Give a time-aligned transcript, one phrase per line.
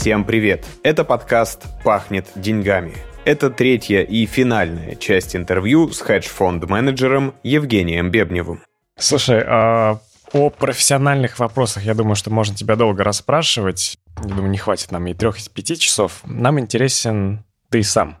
[0.00, 0.64] Всем привет!
[0.84, 2.94] Это подкаст «Пахнет деньгами».
[3.24, 8.62] Это третья и финальная часть интервью с хедж-фонд-менеджером Евгением Бебневым.
[8.96, 9.98] Слушай, а
[10.32, 13.98] о профессиональных вопросах, я думаю, что можно тебя долго расспрашивать.
[14.22, 16.20] Я думаю, не хватит нам и трех, и пяти часов.
[16.24, 18.18] Нам интересен ты сам.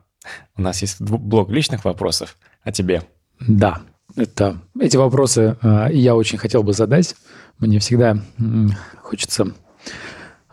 [0.56, 3.04] У нас есть блок личных вопросов о тебе.
[3.38, 3.82] Да,
[4.16, 7.14] это, эти вопросы э, я очень хотел бы задать.
[7.60, 8.42] Мне всегда э,
[9.00, 9.54] хочется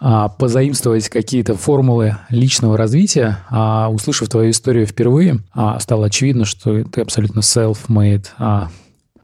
[0.06, 3.40] э, позаимствовать какие-то формулы личного развития.
[3.50, 8.68] А услышав твою историю впервые, э, стало очевидно, что ты абсолютно self-made э,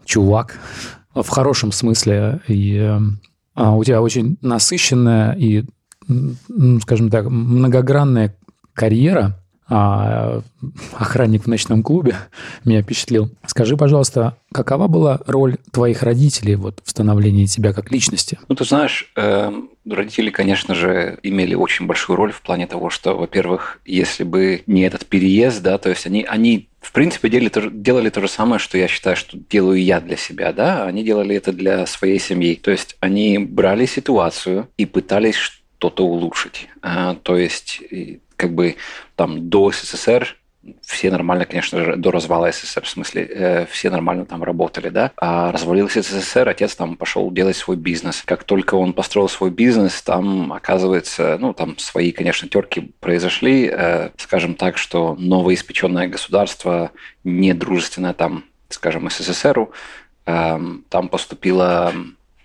[0.06, 0.58] чувак
[1.14, 2.42] в хорошем смысле.
[2.48, 3.00] И э,
[3.56, 5.66] у тебя очень насыщенная и,
[6.82, 8.36] скажем так, многогранная
[8.74, 9.38] карьера–
[9.74, 10.42] а,
[10.98, 12.18] охранник в ночном клубе
[12.66, 13.30] меня впечатлил.
[13.46, 18.38] Скажи, пожалуйста, какова была роль твоих родителей вот, в становлении тебя как личности?
[18.50, 19.50] Ну, ты знаешь, э,
[19.90, 24.82] родители, конечно же, имели очень большую роль в плане того, что, во-первых, если бы не
[24.82, 28.78] этот переезд, да, то есть они, они в принципе, делали делали то же самое, что
[28.78, 32.56] я считаю, что делаю я для себя, да, они делали это для своей семьи.
[32.56, 36.70] То есть они брали ситуацию и пытались что-то улучшить.
[36.84, 37.82] А, то есть
[38.36, 38.76] как бы
[39.16, 40.38] там до СССР
[40.84, 45.12] все нормально, конечно же, до развала СССР, в смысле, э, все нормально там работали, да.
[45.18, 48.22] А развалился СССР, отец там пошел делать свой бизнес.
[48.24, 53.72] Как только он построил свой бизнес, там, оказывается, ну, там свои, конечно, терки произошли.
[53.74, 56.92] Э, скажем так, что новоиспеченное государство,
[57.24, 59.72] недружественное там, скажем, СССРу,
[60.28, 60.60] э,
[60.90, 61.92] там поступило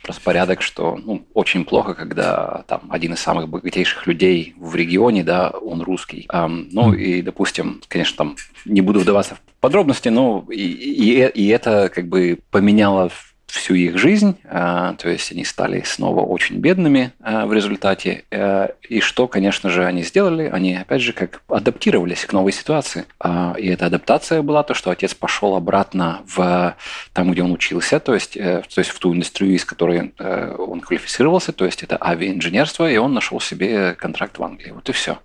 [0.07, 5.51] распорядок, что ну, очень плохо, когда там один из самых богатейших людей в регионе, да,
[5.51, 6.27] он русский.
[6.33, 11.49] Um, ну и, допустим, конечно, там не буду вдаваться в подробности, но и, и, и
[11.49, 13.11] это как бы поменяло
[13.47, 18.25] всю их жизнь, а, то есть они стали снова очень бедными а, в результате.
[18.31, 20.51] Э, и что, конечно же, они сделали?
[20.53, 23.07] Они, опять же, как адаптировались к новой ситуации.
[23.21, 26.77] А, и эта адаптация была то, что отец пошел обратно в
[27.13, 30.57] там, где он учился, то есть, э, то есть в ту индустрию, из которой э,
[30.59, 34.73] он квалифицировался, то есть это авиаинженерство, и он нашел себе контракт в Англии.
[34.73, 35.19] Вот и все.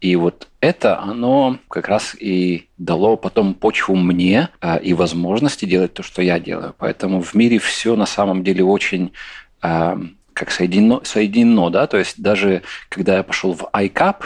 [0.00, 5.92] И вот это оно как раз и дало потом почву мне а, и возможности делать
[5.92, 6.72] то, что я делаю.
[6.78, 9.12] Поэтому в мире все на самом деле очень
[9.60, 9.98] а,
[10.32, 14.16] как соединено, соединено, да, то есть даже когда я пошел в iCap,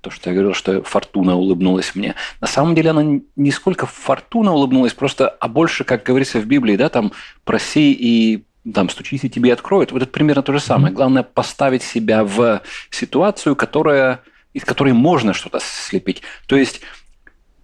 [0.00, 2.14] то, что я говорил, что фортуна улыбнулась мне.
[2.40, 6.76] На самом деле она не сколько фортуна улыбнулась, просто, а больше, как говорится в Библии,
[6.76, 7.10] да, там
[7.44, 9.90] проси и там стучись и тебе откроют.
[9.90, 10.94] Вот это примерно то же самое.
[10.94, 14.20] Главное поставить себя в ситуацию, которая
[14.52, 16.22] из которой можно что-то слепить.
[16.46, 16.80] То есть,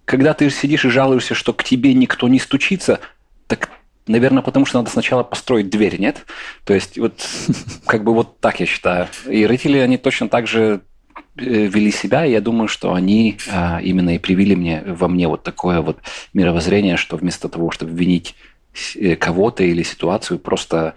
[0.05, 2.99] когда ты сидишь и жалуешься, что к тебе никто не стучится,
[3.47, 3.69] так,
[4.07, 6.25] наверное, потому что надо сначала построить дверь, нет?
[6.63, 7.27] То есть, вот
[7.85, 9.07] как бы вот так я считаю.
[9.29, 10.81] И родители, они точно так же
[11.35, 15.27] э, вели себя, и я думаю, что они а, именно и привили мне во мне
[15.27, 15.99] вот такое вот
[16.33, 18.35] мировоззрение, что вместо того, чтобы винить
[18.95, 20.95] э, кого-то или ситуацию, просто,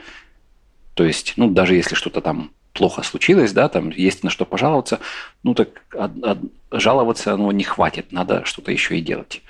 [0.94, 5.00] то есть, ну, даже если что-то там плохо случилось, да, там есть на что пожаловаться,
[5.42, 6.38] ну так от, от,
[6.70, 9.42] жаловаться ну, не хватит, надо что-то еще и делать.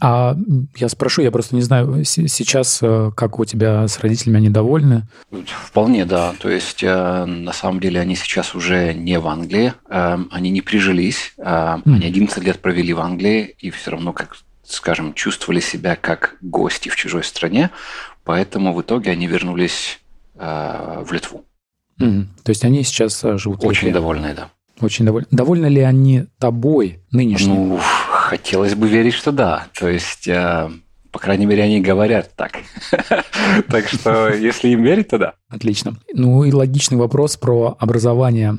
[0.00, 0.36] А
[0.76, 5.06] я спрошу, я просто не знаю, сейчас э, как у тебя с родителями, они довольны?
[5.46, 6.34] Вполне, да.
[6.40, 10.62] То есть, э, на самом деле, они сейчас уже не в Англии, э, они не
[10.62, 16.36] прижились, они 11 лет провели в Англии, и все равно, как скажем, чувствовали себя как
[16.40, 17.70] гости в чужой стране,
[18.24, 20.00] поэтому в итоге они вернулись
[20.34, 21.44] в Литву.
[22.02, 22.26] Mm.
[22.42, 24.50] То есть они сейчас э, живут Очень в довольны, да.
[24.80, 25.28] Очень довольны.
[25.30, 27.68] Довольны ли они тобой нынешним?
[27.68, 29.66] Ну, хотелось бы верить, что да.
[29.78, 30.70] То есть, э,
[31.10, 32.58] по крайней мере, они говорят так.
[33.68, 35.34] Так что, если им верить, то да.
[35.48, 35.96] Отлично.
[36.14, 38.56] Ну и логичный вопрос про образование.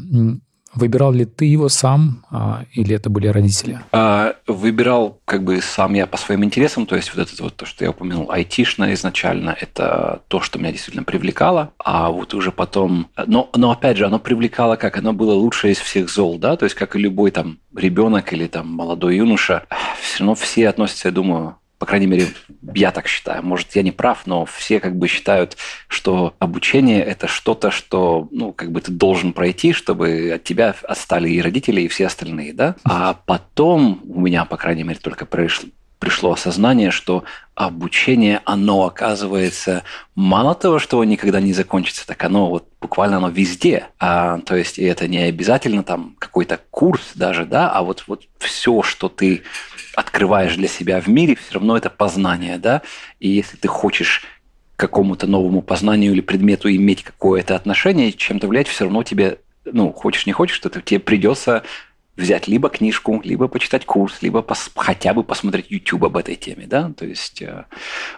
[0.76, 3.80] Выбирал ли ты его сам а, или это были родители?
[3.92, 7.66] А, выбирал как бы сам я по своим интересам, то есть вот это вот то,
[7.66, 13.08] что я упомянул, айтишное изначально, это то, что меня действительно привлекало, а вот уже потом,
[13.28, 16.66] но, но опять же, оно привлекало как, оно было лучшее из всех зол, да, то
[16.66, 19.66] есть как и любой там ребенок или там молодой юноша,
[20.02, 22.28] все равно все относятся, я думаю, по крайней мере,
[22.76, 23.44] я так считаю.
[23.44, 25.58] Может, я не прав, но все как бы считают,
[25.90, 31.30] что обучение– это что-то, что, ну, как бы ты должен пройти, чтобы от тебя отстали
[31.30, 32.78] и родители, и все остальные, да?
[32.86, 35.68] А потом у меня, по крайней мере, только пришло,
[36.00, 39.84] пришло осознание, что обучение, оно оказывается
[40.16, 43.88] мало того, что никогда не закончится, так оно вот буквально оно везде.
[44.00, 48.24] А, то есть и это не обязательно там какой-то курс даже, да, а вот, вот
[48.38, 49.44] все, что ты
[49.96, 52.82] открываешь для себя в мире, все равно это познание, да,
[53.20, 54.24] и если ты хочешь
[54.76, 59.92] к какому-то новому познанию или предмету иметь какое-то отношение, чем-то влиять, все равно тебе ну,
[59.94, 61.64] хочешь не хочешь, то тебе придется
[62.16, 66.68] взять либо книжку, либо почитать курс, либо пос, хотя бы посмотреть YouTube об этой теме,
[66.68, 67.66] да, то есть э,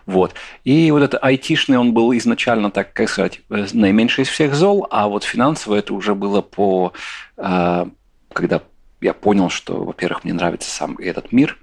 [0.05, 0.33] вот.
[0.65, 4.85] И вот это айтишный, он был изначально, так как сказать, э, наименьший из всех зол,
[4.91, 6.91] а вот финансово это уже было по,
[7.37, 7.85] э,
[8.33, 8.61] когда
[8.99, 11.57] я понял, что, во-первых, мне нравится сам этот мир,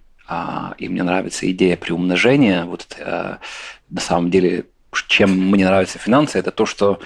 [0.78, 2.64] и мне нравится идея приумножения.
[2.64, 3.36] Вот э,
[3.90, 4.66] на самом деле,
[5.08, 7.00] чем мне нравятся финансы, это то, что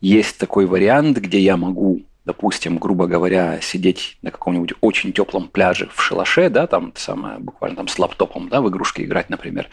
[0.00, 5.88] есть такой вариант, где я могу допустим, грубо говоря, сидеть на каком-нибудь очень теплом пляже
[5.92, 9.68] в шалаше, да, там самое, буквально там с лаптопом, да, в игрушки играть, например,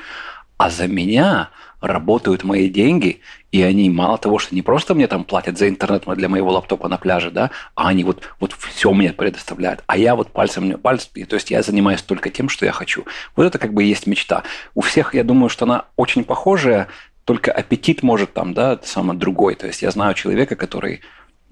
[0.57, 5.23] а за меня работают мои деньги, и они мало того, что не просто мне там
[5.23, 9.11] платят за интернет для моего лаптопа на пляже, да, а они вот, вот все мне
[9.11, 9.83] предоставляют.
[9.87, 13.05] А я вот пальцем мне пальцем, то есть я занимаюсь только тем, что я хочу.
[13.35, 14.43] Вот это как бы есть мечта.
[14.75, 16.87] У всех, я думаю, что она очень похожая,
[17.25, 19.55] только аппетит может там, да, самый другой.
[19.55, 21.01] То есть я знаю человека, который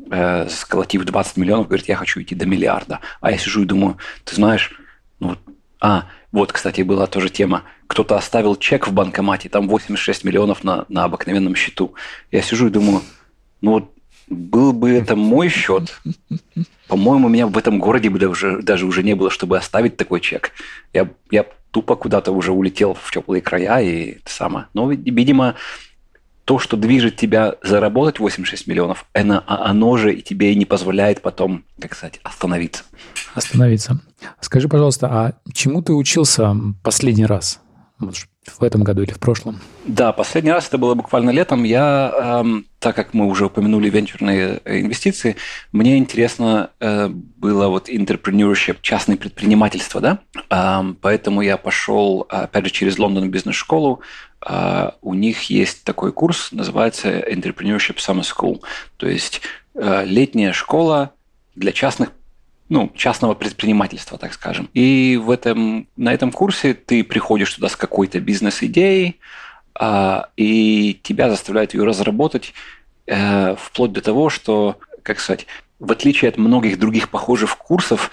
[0.10, 3.00] э, сколотив 20 миллионов, говорит, я хочу идти до миллиарда.
[3.22, 4.72] А я сижу и думаю, ты знаешь,
[5.20, 5.38] ну
[5.80, 7.64] а, вот, кстати, была тоже тема.
[7.88, 11.94] Кто-то оставил чек в банкомате, там 86 миллионов на, на обыкновенном счету.
[12.32, 13.02] Я сижу и думаю,
[13.62, 13.92] ну вот
[14.28, 16.00] был бы это мой счет,
[16.88, 20.52] по-моему, меня в этом городе бы даже, даже уже не было, чтобы оставить такой чек.
[20.94, 24.68] Я, я тупо куда-то уже улетел в теплые края и самое.
[24.74, 25.56] Но, видимо,
[26.46, 30.66] то, что движет тебя заработать 86 миллионов, оно, а оно же и тебе и не
[30.66, 32.84] позволяет потом, как сказать, остановиться.
[33.34, 34.00] Остановиться.
[34.40, 37.60] Скажи, пожалуйста, а чему ты учился последний раз?
[38.00, 39.60] В этом году или в прошлом?
[39.86, 41.64] Да, последний раз это было буквально летом.
[41.64, 45.36] Я, эм, так как мы уже упомянули венчурные инвестиции,
[45.72, 52.72] мне интересно э, было вот entrepreneurship, частное предпринимательство, да, эм, поэтому я пошел, опять же,
[52.72, 54.02] через Лондон бизнес-школу.
[54.48, 58.62] Э, у них есть такой курс, называется Entrepreneurship Summer School,
[58.98, 59.42] то есть
[59.74, 61.14] э, летняя школа
[61.56, 62.12] для частных
[62.70, 64.70] ну, частного предпринимательства, так скажем.
[64.74, 69.20] И в этом, на этом курсе ты приходишь туда с какой-то бизнес-идеей,
[69.80, 72.54] а, и тебя заставляют ее разработать
[73.10, 75.48] а, вплоть до того, что, как сказать,
[75.80, 78.12] в отличие от многих других похожих курсов,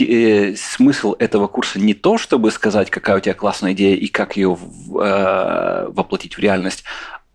[0.00, 4.36] э, смысл этого курса не то, чтобы сказать, какая у тебя классная идея и как
[4.36, 6.84] ее э, воплотить в реальность,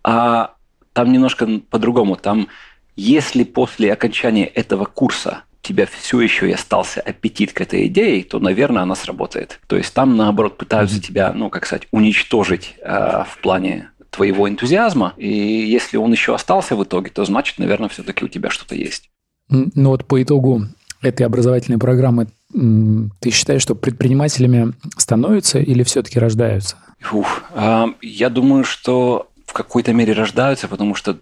[0.04, 0.56] а
[0.94, 2.18] там немножко по-другому.
[2.18, 2.50] Там,
[2.98, 8.39] если после окончания этого курса тебя все еще и остался аппетит к этой идее, то,
[8.39, 9.59] наверное, она сработает.
[9.67, 15.13] То есть там, наоборот, пытаются тебя, ну, как сказать, уничтожить э, в плане твоего энтузиазма.
[15.17, 19.09] И если он еще остался в итоге, то значит, наверное, все-таки у тебя что-то есть.
[19.50, 20.63] Ну вот по итогу
[21.01, 26.77] этой образовательной программы ты считаешь, что предпринимателями становятся или все-таки рождаются?
[27.11, 31.17] Ух, э, я думаю, что в какой-то мере рождаются, потому что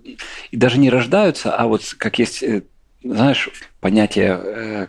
[0.51, 2.63] и даже не рождаются, а вот как есть э,
[3.03, 3.49] знаешь,
[3.79, 4.87] понятие э,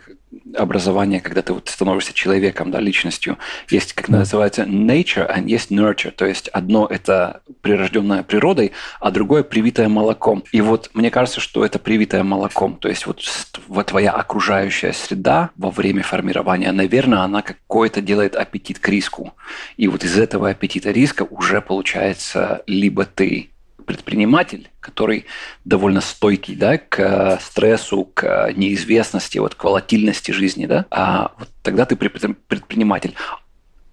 [0.55, 3.39] образования, когда ты вот становишься человеком, да, личностью,
[3.69, 6.11] есть, как называется, nature, а есть nurture.
[6.11, 10.45] То есть одно– это прирожденное природой, а другое– привитое молоком.
[10.53, 12.77] И вот мне кажется, что это привитое молоком.
[12.77, 13.23] То есть вот,
[13.67, 19.35] вот твоя окружающая среда во время формирования, наверное, она какой-то делает аппетит к риску.
[19.77, 23.51] И вот из этого аппетита риска уже получается либо ты
[23.88, 25.25] предприниматель, который
[25.64, 31.87] довольно стойкий да, к стрессу, к неизвестности, вот, к волатильности жизни, да, а вот тогда
[31.87, 33.14] ты предприниматель.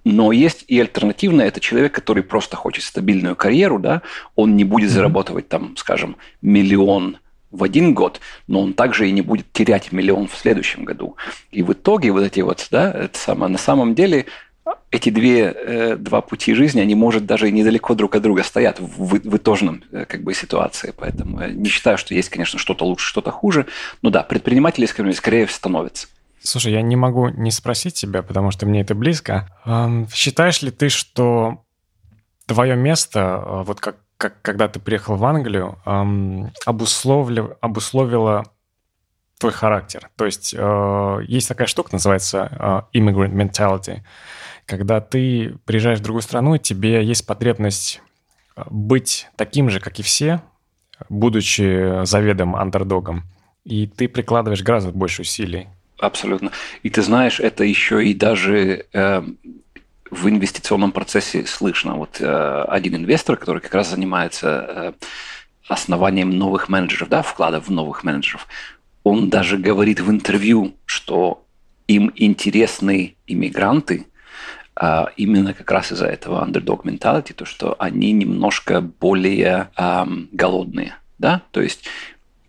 [0.04, 4.02] Но есть и альтернативное, это человек, который просто хочет стабильную карьеру, да,
[4.36, 7.18] он не будет зарабатывать там, скажем, миллион
[7.50, 11.16] в один год, но он также и не будет терять миллион в следующем году.
[11.52, 14.26] И в итоге вот эти вот, да, это самое, на самом деле
[14.96, 19.20] эти две, э, два пути жизни, они, может, даже недалеко друг от друга стоят в,
[19.20, 20.94] в итожном э, как бы, ситуации.
[20.98, 23.68] Поэтому я не считаю, что есть, конечно, что-то лучше, что-то хуже.
[24.02, 26.08] Но да, предприниматели скорее, скорее становятся.
[26.42, 29.50] Слушай, я не могу не спросить тебя, потому что мне это близко.
[30.14, 31.64] Считаешь ли ты, что
[32.46, 35.78] твое место, э, вот как, как когда ты приехал в Англию,
[36.66, 38.46] обусловили, обусловило
[39.40, 40.10] твой характер?
[40.16, 40.56] То есть
[41.28, 44.00] есть такая штука, называется immigrant mentality–
[44.66, 48.02] когда ты приезжаешь в другую страну, тебе есть потребность
[48.56, 50.42] э, быть таким же, как и все,
[51.10, 53.24] будучи заведом андердогом,
[53.64, 55.68] и ты прикладываешь гораздо больше усилий.
[56.00, 56.52] Абсолютно.
[56.84, 59.24] И ты знаешь, это еще и даже э,
[60.12, 61.96] в инвестиционном процессе слышно.
[61.96, 64.94] Вот э, один инвестор, который как раз занимается э,
[65.68, 68.48] основанием новых менеджеров, да, вкладов в новых менеджеров,
[69.04, 71.46] он даже говорит в интервью, что
[71.88, 74.08] им интересны иммигранты,
[74.76, 80.96] а, именно как раз из-за этого underdog mentality, то, что они немножко более эм, голодные,
[81.18, 81.86] да, то есть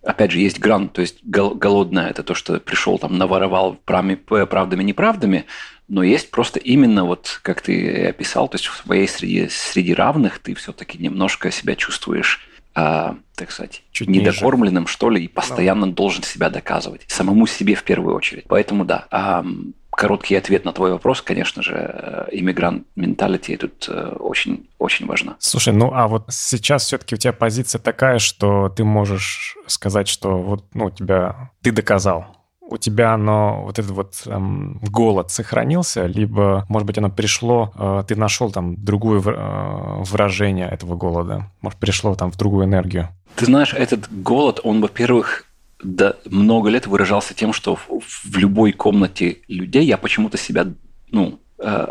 [0.07, 5.47] опять же, есть гран, то есть голодное– это то, что пришел там, наворовал правдами, неправдами,
[5.89, 10.39] но есть просто именно вот, как ты описал, то есть в своей среде, среди равных
[10.39, 14.93] ты все-таки немножко себя чувствуешь а, так сказать, Чуть недокормленным, ниже.
[14.93, 15.93] что ли, и постоянно no.
[15.93, 17.07] должен себя доказывать.
[17.09, 18.45] Самому себе в первую очередь.
[18.49, 19.07] Поэтому да.
[19.11, 19.43] А,
[19.91, 23.89] короткий ответ на твой вопрос, конечно же, э, иммигрант менталити тут
[24.21, 25.37] очень, очень важна.
[25.39, 30.37] Слушай, ну а вот сейчас все-таки у тебя позиция такая, что ты можешь сказать, что
[30.37, 32.27] вот ну, тебя ты доказал,
[32.69, 38.05] у тебя оно, вот этот вот эм, голод сохранился, либо, может быть, оно пришло, э,
[38.09, 43.09] ты нашел там другое э, выражение этого голода, может, пришло там в другую энергию?
[43.37, 45.45] Ты знаешь, этот голод, он, во-первых,
[45.83, 47.83] да, много лет выражался тем, что в,
[48.25, 50.67] в любой комнате людей я почему-то себя,
[51.11, 51.87] ну, э,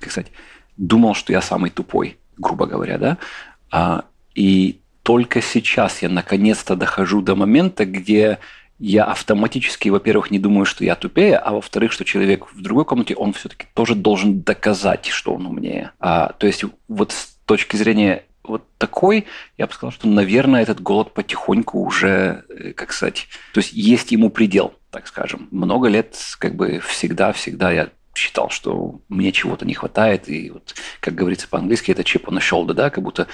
[0.00, 0.30] как сказать,
[0.76, 3.18] думал, что я самый тупой, грубо говоря, да,
[3.70, 4.04] а,
[4.34, 8.38] и только сейчас я наконец-то дохожу до момента, где
[8.78, 13.14] я автоматически, во-первых, не думаю, что я тупее, а во-вторых, что человек в другой комнате,
[13.14, 15.92] он все-таки тоже должен доказать, что он умнее.
[15.98, 20.80] А, то есть вот с точки зрения вот такой, я бы сказал, что, наверное, этот
[20.80, 25.48] голод потихоньку уже, э, как сказать, то есть есть ему предел, так скажем.
[25.50, 31.14] Много лет, как бы всегда-всегда я считал, что мне чего-то не хватает, и вот, как
[31.14, 33.28] говорится по-английски, это chip on the shoulder, да, как будто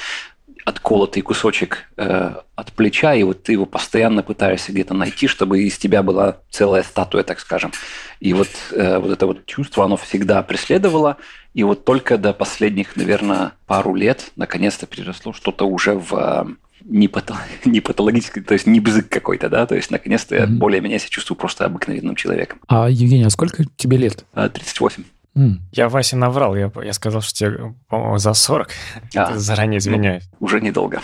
[0.65, 5.77] отколотый кусочек э, от плеча, и вот ты его постоянно пытаешься где-то найти, чтобы из
[5.77, 7.73] тебя была целая статуя, так скажем.
[8.21, 11.19] И вот, э, вот это вот чувство, оно всегда преследовало,
[11.53, 16.47] и вот только до последних, наверное, пару лет наконец-то переросло что-то уже в э,
[16.85, 20.41] не, пато, не патологический, то есть не бзык какой-то, да, то есть наконец-то mm-hmm.
[20.41, 22.61] я более-менее себя чувствую просто обыкновенным человеком.
[22.69, 24.25] А, Евгений, а сколько тебе лет?
[24.35, 25.05] 38.
[25.37, 25.57] Mm.
[25.73, 28.69] Я Васе наврал, я, я сказал, что тебе, по-моему, за 40.
[29.17, 30.25] А, Заранее извиняюсь.
[30.33, 31.01] Ну, уже недолго.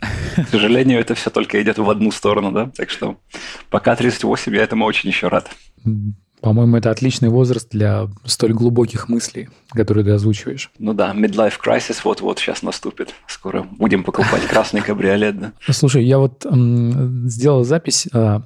[0.00, 2.70] К сожалению, это все только идет в одну сторону, да?
[2.76, 3.18] Так что
[3.70, 5.50] пока 38, я этому очень еще рад.
[6.40, 10.70] По-моему, это отличный возраст для столь глубоких мыслей, которые ты озвучиваешь.
[10.78, 13.12] Ну да, midlife crisis вот-вот сейчас наступит.
[13.26, 15.52] Скоро будем покупать красный кабриолет, да?
[15.70, 18.42] Слушай, я вот м, сделал запись а,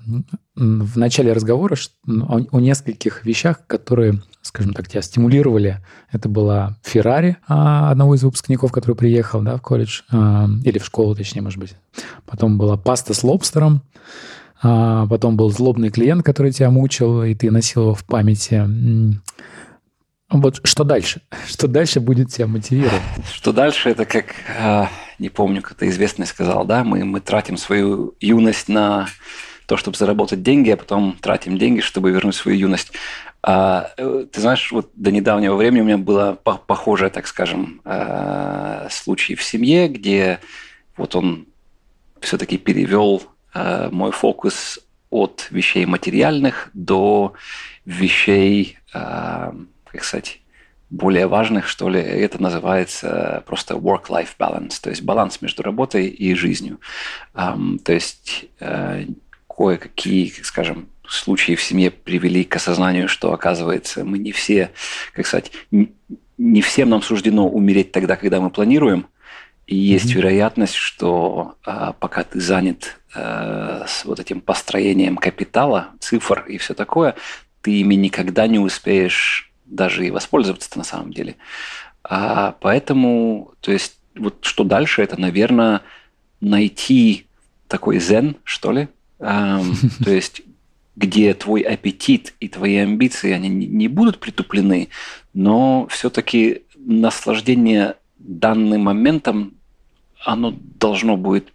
[0.54, 5.78] в начале разговора о, о нескольких вещах, которые, скажем так, тебя стимулировали.
[6.10, 10.84] Это была Феррари а, одного из выпускников, который приехал да, в колледж, а, или в
[10.84, 11.74] школу, точнее, может быть.
[12.26, 13.82] Потом была паста с лобстером.
[14.64, 18.64] А потом был злобный клиент, который тебя мучил, и ты носил его в памяти.
[20.30, 21.22] Вот что дальше?
[21.46, 23.02] Что дальше будет тебя мотивировать?
[23.32, 24.26] Что дальше, это как,
[25.18, 29.08] не помню, как это известный сказал, да, мы, мы тратим свою юность на
[29.66, 32.92] то, чтобы заработать деньги, а потом тратим деньги, чтобы вернуть свою юность.
[33.42, 38.86] А, э, ты знаешь, вот до недавнего времени у меня было похожее, так скажем, а,
[38.90, 40.38] случай в семье, где
[40.96, 41.46] вот он
[42.20, 43.22] все-таки перевел
[43.54, 44.80] Э, мой фокус
[45.10, 47.34] от вещей материальных до
[47.84, 49.52] вещей, э,
[49.84, 50.40] как сказать,
[50.88, 56.34] более важных, что ли, это называется просто work-life balance, то есть баланс между работой и
[56.34, 56.80] жизнью.
[57.34, 59.06] То есть э,
[59.48, 64.70] кое-какие, скажем, случаи в семье привели к осознанию, что, оказывается, мы не все,
[65.14, 69.06] как сказать, не всем нам суждено умереть тогда, когда мы планируем,
[69.66, 70.16] и есть mm-hmm.
[70.16, 76.74] вероятность, что а, пока ты занят а, с вот этим построением капитала, цифр и все
[76.74, 77.14] такое,
[77.60, 81.36] ты ими никогда не успеешь даже и воспользоваться на самом деле.
[82.02, 85.82] А, поэтому, то есть, вот что дальше, это, наверное,
[86.40, 87.26] найти
[87.68, 88.88] такой зен, что ли,
[89.20, 90.42] эм, то есть
[90.96, 94.88] где твой аппетит и твои амбиции, они не будут притуплены,
[95.32, 99.54] но все-таки наслаждение данным моментом
[100.24, 101.52] оно должно будет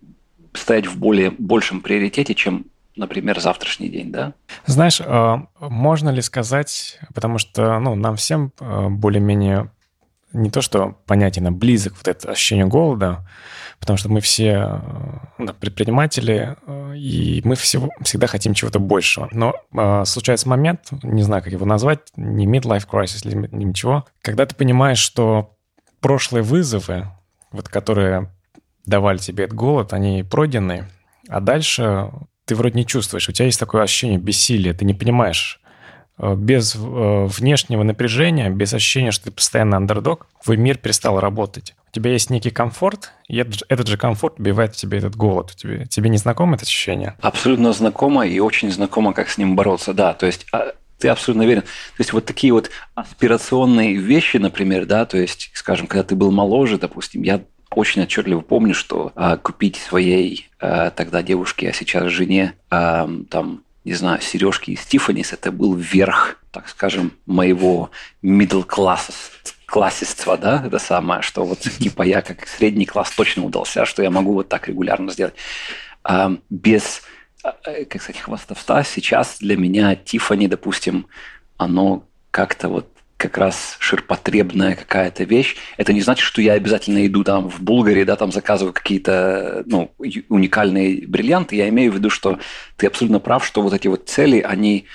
[0.54, 2.66] стоять в более большем приоритете, чем
[2.98, 4.34] например, завтрашний день, да?
[4.66, 9.72] Знаешь, а, можно ли сказать, потому что ну, нам всем а, более-менее
[10.34, 13.28] не то, что понятен, а близок вот это ощущение голода,
[13.80, 14.82] потому что мы все
[15.38, 16.56] ну, предприниматели,
[16.96, 19.30] и мы всего, всегда хотим чего-то большего.
[19.32, 24.46] Но э, случается момент, не знаю, как его назвать, не midlife crisis, или ничего, когда
[24.46, 25.56] ты понимаешь, что
[26.00, 27.08] прошлые вызовы,
[27.52, 28.32] вот которые
[28.86, 30.88] давали тебе этот голод, они пройдены,
[31.28, 32.12] а дальше
[32.46, 33.28] ты вроде не чувствуешь.
[33.30, 35.60] У тебя есть такое ощущение бессилия, ты не понимаешь.
[36.20, 41.76] Э, без э, внешнего напряжения, без ощущения, что ты постоянно андердог, твой мир перестал работать.
[41.92, 45.54] У тебя есть некий комфорт, и этот, же комфорт убивает тебе этот голод.
[45.56, 47.16] Тебе, тебе не знакомо это ощущение?
[47.22, 49.94] Абсолютно знакомо и очень знакомо, как с ним бороться.
[49.94, 51.62] Да, то есть а, ты абсолютно уверен.
[51.62, 56.32] То есть вот такие вот аспирационные вещи, например, да, то есть, скажем, когда ты был
[56.32, 62.12] моложе, допустим, я очень отчетливо помню, что э, купить своей э, тогда девушке, а сейчас
[62.12, 67.90] жене, э, там, не знаю, сережки из Тиффанис, это был верх, так скажем, моего
[68.22, 69.12] middle class
[69.66, 74.12] классиства, да, это самое, что вот типа я как средний класс точно удался, что я
[74.12, 75.36] могу вот так регулярно сделать.
[76.04, 77.02] А, без,
[77.42, 81.08] как сказать, хвастовства сейчас для меня Тифани, допустим,
[81.56, 85.56] оно как-то вот как раз ширпотребная какая-то вещь.
[85.78, 89.92] Это не значит, что я обязательно иду там в Булгаре, да, там заказываю какие-то ну,
[90.30, 91.56] уникальные бриллианты.
[91.56, 92.40] Я имею в виду, что
[92.78, 94.86] ты абсолютно прав, что вот эти вот цели, они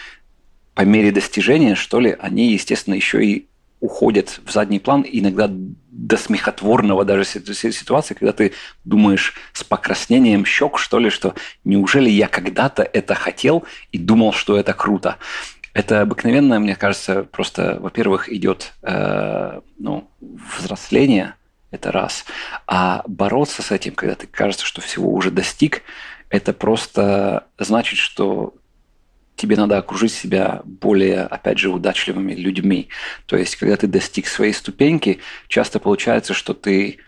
[0.75, 3.47] по мере достижения, что ли, они, естественно, еще и
[3.81, 8.53] уходят в задний план, иногда до смехотворного даже ситуации, когда ты
[8.85, 14.57] думаешь с покраснением щек, что ли, что неужели я когда-то это хотел и думал, что
[14.57, 15.19] это круто.
[15.75, 21.35] Это обыкновенно, мне кажется, просто, во-первых, идет э, ну, взросление,
[21.71, 22.27] это раз.
[22.67, 25.83] А бороться с этим, когда ты кажется, что всего уже достиг,
[26.29, 28.55] это просто значит, что
[29.37, 32.89] тебе надо окружить себя более, опять же, удачливыми людьми.
[33.27, 36.99] То есть, когда ты достиг своей ступеньки, часто получается, что ты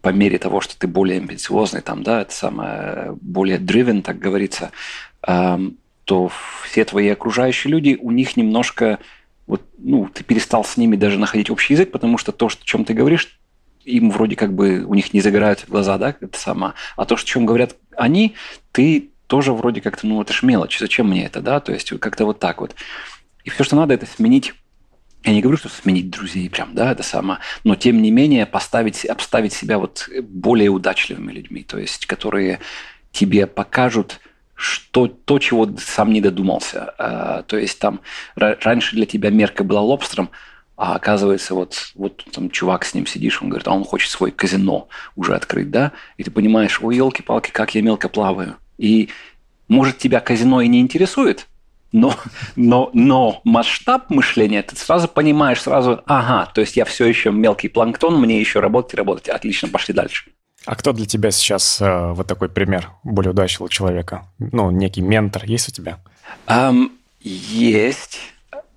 [0.00, 4.72] по мере того, что ты более амбициозный, там, да, это самое, более driven, так говорится,
[5.26, 6.30] эм, то
[6.64, 8.98] все твои окружающие люди, у них немножко,
[9.46, 12.84] вот, ну, ты перестал с ними даже находить общий язык, потому что то, о чем
[12.84, 13.38] ты говоришь,
[13.84, 16.74] им вроде как бы у них не загорают глаза, да, это сама.
[16.96, 18.34] А то, о чем говорят они,
[18.72, 22.24] ты тоже вроде как-то, ну, это ж мелочь, зачем мне это, да, то есть как-то
[22.24, 22.74] вот так вот.
[23.44, 24.54] И все, что надо, это сменить
[25.24, 29.06] я не говорю, что сменить друзей прям, да, это самое, но тем не менее поставить,
[29.06, 32.60] обставить себя вот более удачливыми людьми, то есть которые
[33.10, 34.20] тебе покажут,
[34.54, 36.94] что то, чего сам не додумался.
[36.98, 38.00] А, то есть там
[38.36, 40.30] раньше для тебя мерка была лобстером,
[40.76, 44.30] а оказывается, вот, вот там чувак с ним сидишь, он говорит, а он хочет свой
[44.30, 45.92] казино уже открыть, да?
[46.16, 48.56] И ты понимаешь, ой, елки-палки, как я мелко плаваю.
[48.76, 49.10] И
[49.68, 51.46] может тебя казино и не интересует,
[51.92, 52.14] но,
[52.56, 57.68] но, но масштаб мышления, ты сразу понимаешь, сразу, ага, то есть я все еще мелкий
[57.68, 59.28] планктон, мне еще работать и работать.
[59.28, 60.32] Отлично, пошли дальше.
[60.66, 64.26] А кто для тебя сейчас э, вот такой пример более удачливого человека?
[64.38, 65.98] Ну, некий ментор есть у тебя?
[66.46, 68.18] Um, есть,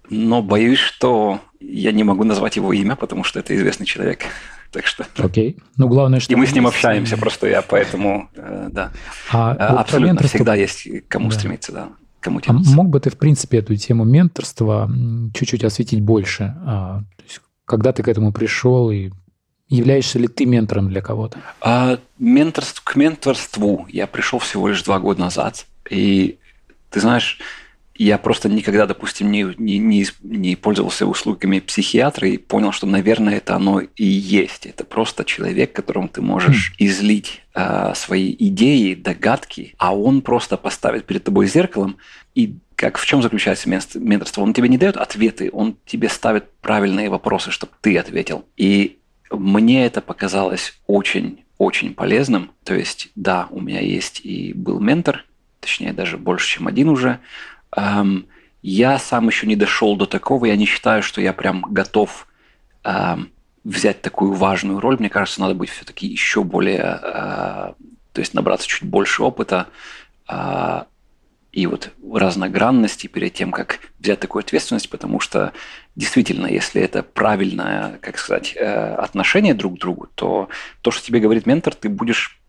[0.09, 4.25] но боюсь, что я не могу назвать его имя, потому что это известный человек.
[4.69, 5.07] Так что...
[5.17, 5.51] Окей.
[5.51, 5.63] Okay.
[5.77, 6.33] Ну, главное, что...
[6.33, 8.91] И мы с ним общаемся, просто я поэтому, э, да.
[9.31, 10.37] А, э, Абсолютно, менторство...
[10.37, 11.35] всегда есть кому да.
[11.35, 11.89] стремиться, да.
[12.19, 14.91] Кому а мог бы ты, в принципе, эту тему менторства
[15.33, 16.53] чуть-чуть осветить больше?
[16.65, 19.11] А, то есть, когда ты к этому пришел и
[19.69, 21.39] Являешься ли ты ментором для кого-то?
[21.61, 25.65] А, менторств, к менторству я пришел всего лишь два года назад.
[25.89, 26.37] И
[26.89, 27.39] ты знаешь,
[27.95, 33.37] я просто никогда, допустим, не, не, не, не пользовался услугами психиатра и понял, что, наверное,
[33.37, 34.65] это оно и есть.
[34.67, 36.75] Это просто человек, которому ты можешь mm.
[36.85, 41.97] излить э, свои идеи, догадки, а он просто поставит перед тобой зеркалом
[42.35, 44.41] и как в чем заключается менторство?
[44.43, 48.45] Он тебе не дает ответы, он тебе ставит правильные вопросы, чтобы ты ответил.
[48.55, 48.96] И
[49.31, 52.51] мне это показалось очень-очень полезным.
[52.63, 55.25] То есть, да, у меня есть и был ментор,
[55.59, 57.19] точнее, даже больше, чем один уже.
[57.75, 58.27] Эм,
[58.61, 62.27] я сам еще не дошел до такого, я не считаю, что я прям готов
[62.83, 63.31] эм,
[63.63, 64.97] взять такую важную роль.
[64.99, 67.73] Мне кажется, надо быть все-таки еще более, э,
[68.13, 69.67] то есть набраться чуть больше опыта,
[70.29, 70.83] э,
[71.51, 75.53] и вот разногранности перед тем, как взять такую ответственность, потому что
[75.95, 80.49] действительно, если это правильное, как сказать, э, отношение друг к другу, то
[80.81, 82.39] то, что тебе говорит ментор, ты будешь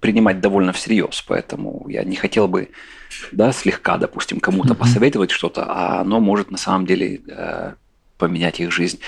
[0.00, 1.22] принимать довольно всерьез.
[1.26, 2.70] Поэтому я не хотел бы
[3.32, 4.78] да, слегка, допустим, кому-то mm-hmm.
[4.78, 7.74] посоветовать что-то, а оно может на самом деле э,
[8.18, 8.98] поменять их жизнь.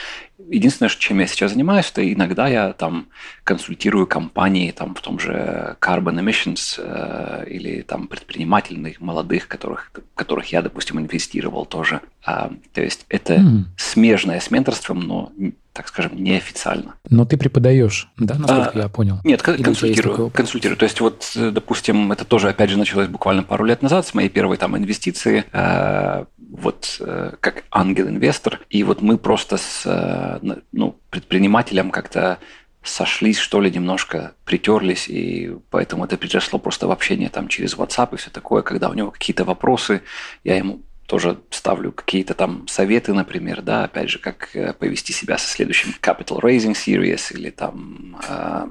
[0.51, 3.09] Единственное, чем я сейчас занимаюсь, это иногда я там
[3.45, 10.53] консультирую компании там, в том же Carbon Emissions э, или там предпринимательных молодых, которых, которых
[10.53, 12.01] я, допустим, инвестировал тоже.
[12.25, 13.65] А, то есть это mm.
[13.77, 15.33] смежное с менторством, но
[15.79, 16.97] так скажем, неофициально.
[17.09, 19.21] Но ты преподаешь, да, насколько а, я понял?
[19.23, 20.77] Нет, Или консультирую, консультирую.
[20.77, 24.29] То есть вот, допустим, это тоже, опять же, началось буквально пару лет назад с моей
[24.29, 26.25] первой там инвестиции, э,
[26.59, 32.39] вот э, как ангел-инвестор, и вот мы просто с э, ну, предпринимателем как-то
[32.83, 38.15] сошлись, что ли, немножко притерлись, и поэтому это переросло просто в общение там через WhatsApp
[38.15, 40.03] и все такое, когда у него какие-то вопросы,
[40.45, 45.39] я ему тоже ставлю какие-то там советы, например, да, опять же, как э, повести себя
[45.39, 48.67] со следующим capital raising series или там э,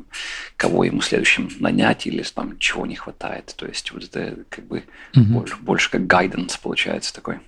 [0.55, 3.55] кого ему следующим нанять или там чего не хватает.
[3.57, 4.83] То есть вот это как бы
[5.15, 5.25] угу.
[5.25, 7.39] больше, больше как guidance получается такой.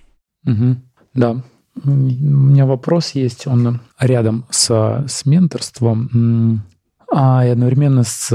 [0.46, 0.76] Угу.
[1.14, 1.42] Да.
[1.84, 6.62] У меня вопрос есть, он рядом с, с менторством.
[7.12, 8.28] а, и одновременно с,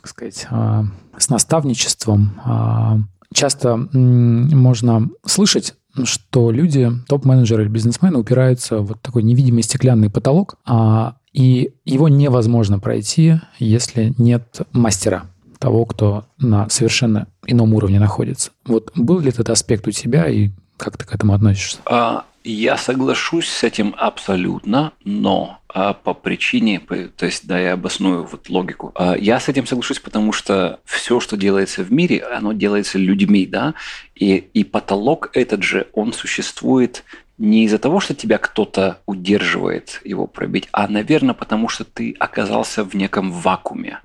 [0.00, 0.84] как сказать, а,
[1.16, 2.98] с наставничеством а,
[3.32, 10.56] часто можно слышать что люди, топ-менеджеры или бизнесмены упираются в вот такой невидимый стеклянный потолок,
[10.64, 15.24] а, и его невозможно пройти, если нет мастера,
[15.58, 18.50] того, кто на совершенно ином уровне находится.
[18.66, 20.50] Вот был ли этот аспект у тебя, и
[20.82, 21.78] как ты к этому относишься?
[21.86, 28.26] А, я соглашусь с этим абсолютно, но а, по причине, то есть, да, я обосную
[28.26, 28.90] вот логику.
[28.96, 33.46] А, я с этим соглашусь, потому что все, что делается в мире, оно делается людьми,
[33.46, 33.74] да,
[34.16, 37.04] и, и потолок этот же, он существует
[37.38, 42.82] не из-за того, что тебя кто-то удерживает его пробить, а, наверное, потому что ты оказался
[42.82, 44.00] в неком вакууме.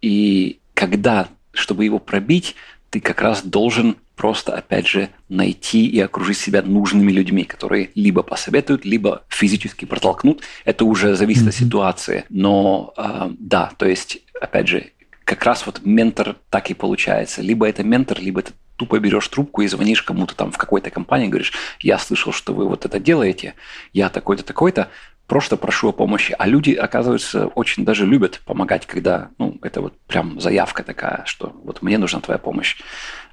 [0.00, 2.56] И когда, чтобы его пробить,
[2.90, 8.22] ты как раз должен просто, опять же, найти и окружить себя нужными людьми, которые либо
[8.22, 10.42] посоветуют, либо физически протолкнут.
[10.64, 11.48] Это уже зависит mm-hmm.
[11.48, 12.24] от ситуации.
[12.28, 14.90] Но э, да, то есть, опять же,
[15.24, 17.40] как раз вот ментор так и получается.
[17.40, 21.28] Либо это ментор, либо это тупо берешь трубку и звонишь кому-то там в какой-то компании,
[21.28, 23.54] говоришь, я слышал, что вы вот это делаете,
[23.92, 24.88] я такой-то, такой-то,
[25.30, 26.34] просто прошу о помощи.
[26.38, 31.54] А люди, оказывается, очень даже любят помогать, когда, ну, это вот прям заявка такая, что
[31.64, 32.76] вот мне нужна твоя помощь.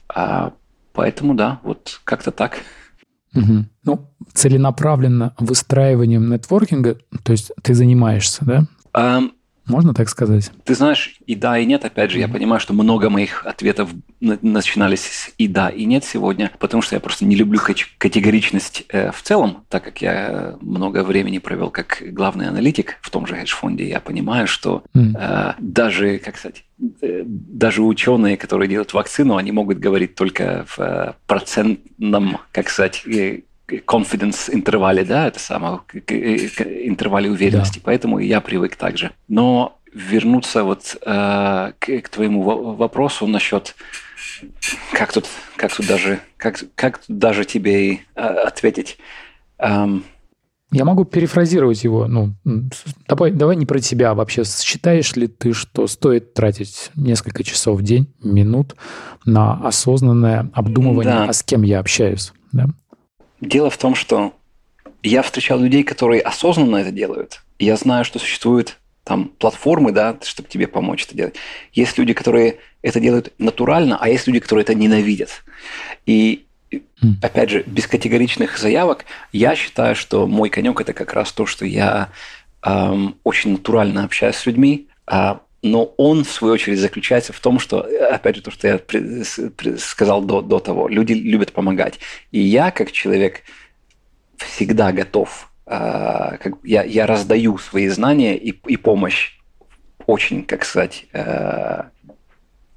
[0.08, 0.54] А
[0.98, 2.58] Поэтому да, вот как-то так.
[3.36, 3.66] Угу.
[3.84, 8.64] Ну, целенаправленно выстраиванием нетворкинга, то есть ты занимаешься, да?
[8.96, 9.32] Um,
[9.68, 10.52] можно так сказать?
[10.64, 11.86] Ты знаешь, и да, и нет.
[11.86, 12.22] Опять же, mm-hmm.
[12.22, 16.96] я понимаю, что много моих ответов начинались с и да, и нет сегодня, потому что
[16.96, 17.60] я просто не люблю
[17.98, 23.28] категоричность э, в целом, так как я много времени провел как главный аналитик в том
[23.28, 23.88] же хедж-фонде.
[23.88, 25.56] Я понимаю, что mm-hmm.
[25.60, 26.64] даже, как сказать,
[27.02, 33.04] э, даже ученые, которые делают вакцину, они могут говорить только в процентном, как сказать,
[33.68, 37.82] confidence интервале, да, это самое, интервале уверенности, да.
[37.86, 39.12] поэтому я привык также.
[39.28, 42.42] Но вернуться вот э, к, к твоему
[42.76, 43.76] вопросу насчет
[44.94, 45.26] как тут,
[45.56, 48.98] как тут даже, как, как тут даже тебе и, э, ответить.
[49.58, 50.04] Эм,
[50.72, 52.08] я могу перефразировать его.
[52.08, 52.34] Ну,
[53.08, 54.12] давай, давай не про тебя.
[54.12, 58.76] А вообще, считаешь ли ты, что стоит тратить несколько часов в день, минут
[59.26, 61.26] на осознанное обдумывание, да.
[61.26, 62.34] а с кем я общаюсь?
[62.52, 62.68] Да?
[63.42, 64.34] Дело в том, что
[65.04, 67.42] я встречал людей, которые осознанно это делают.
[67.60, 71.36] Я знаю, что существуют там платформы, да, чтобы тебе помочь это делать.
[71.72, 75.44] Есть люди, которые это делают натурально, а есть люди, которые это ненавидят.
[76.06, 76.46] И
[77.22, 81.66] опять же, без категоричных заявок, я считаю, что мой конек это как раз то, что
[81.66, 82.10] я
[82.64, 87.60] эм, очень натурально общаюсь с людьми, а но он, в свою очередь, заключается в том,
[87.60, 88.80] что, опять же, то, что я
[89.78, 92.00] сказал до, до того, люди любят помогать.
[92.32, 93.44] И я, как человек,
[94.38, 99.34] всегда готов, э, как, я, я раздаю свои знания и, и помощь
[100.06, 101.84] очень, как сказать, э,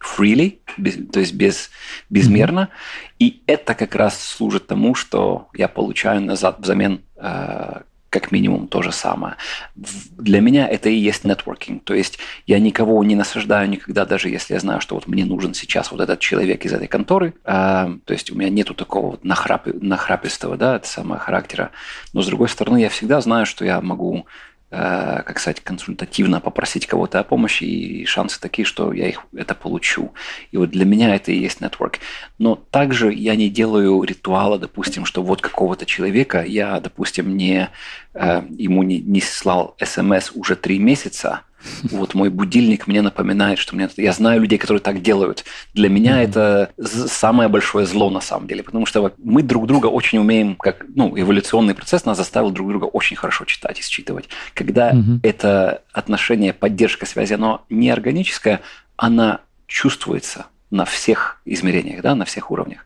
[0.01, 1.71] freely, без, то есть без,
[2.09, 2.61] безмерно.
[2.61, 3.15] Mm-hmm.
[3.19, 8.83] И это как раз служит тому, что я получаю назад взамен э, как минимум то
[8.83, 9.37] же самое.
[9.77, 11.85] Для меня это и есть нетворкинг.
[11.85, 15.55] То есть я никого не насаждаю никогда, даже если я знаю, что вот мне нужен
[15.55, 17.35] сейчас вот этот человек из этой конторы.
[17.45, 21.71] А, то есть у меня нету такого вот нахрапи, нахрапистого, да, это самое характера.
[22.13, 26.87] Но с другой стороны, я всегда знаю, что я могу Э, как сказать, консультативно попросить
[26.87, 30.13] кого-то о помощи, и шансы такие, что я их это получу.
[30.53, 31.99] И вот для меня это и есть нетворк.
[32.39, 37.69] Но также я не делаю ритуала, допустим, что вот какого-то человека я, допустим, не,
[38.15, 41.43] э, ему не, не слал смс уже три месяца,
[41.83, 43.89] вот мой будильник мне напоминает, что мне...
[43.97, 45.45] Я знаю людей, которые так делают.
[45.75, 46.29] Для меня mm-hmm.
[46.29, 50.85] это самое большое зло на самом деле, потому что мы друг друга очень умеем, как
[50.95, 54.29] ну, эволюционный процесс нас заставил друг друга очень хорошо читать и считывать.
[54.55, 55.21] Когда mm-hmm.
[55.23, 58.61] это отношение, поддержка связи, оно не органическое,
[58.97, 62.85] она чувствуется на всех измерениях, да, на всех уровнях.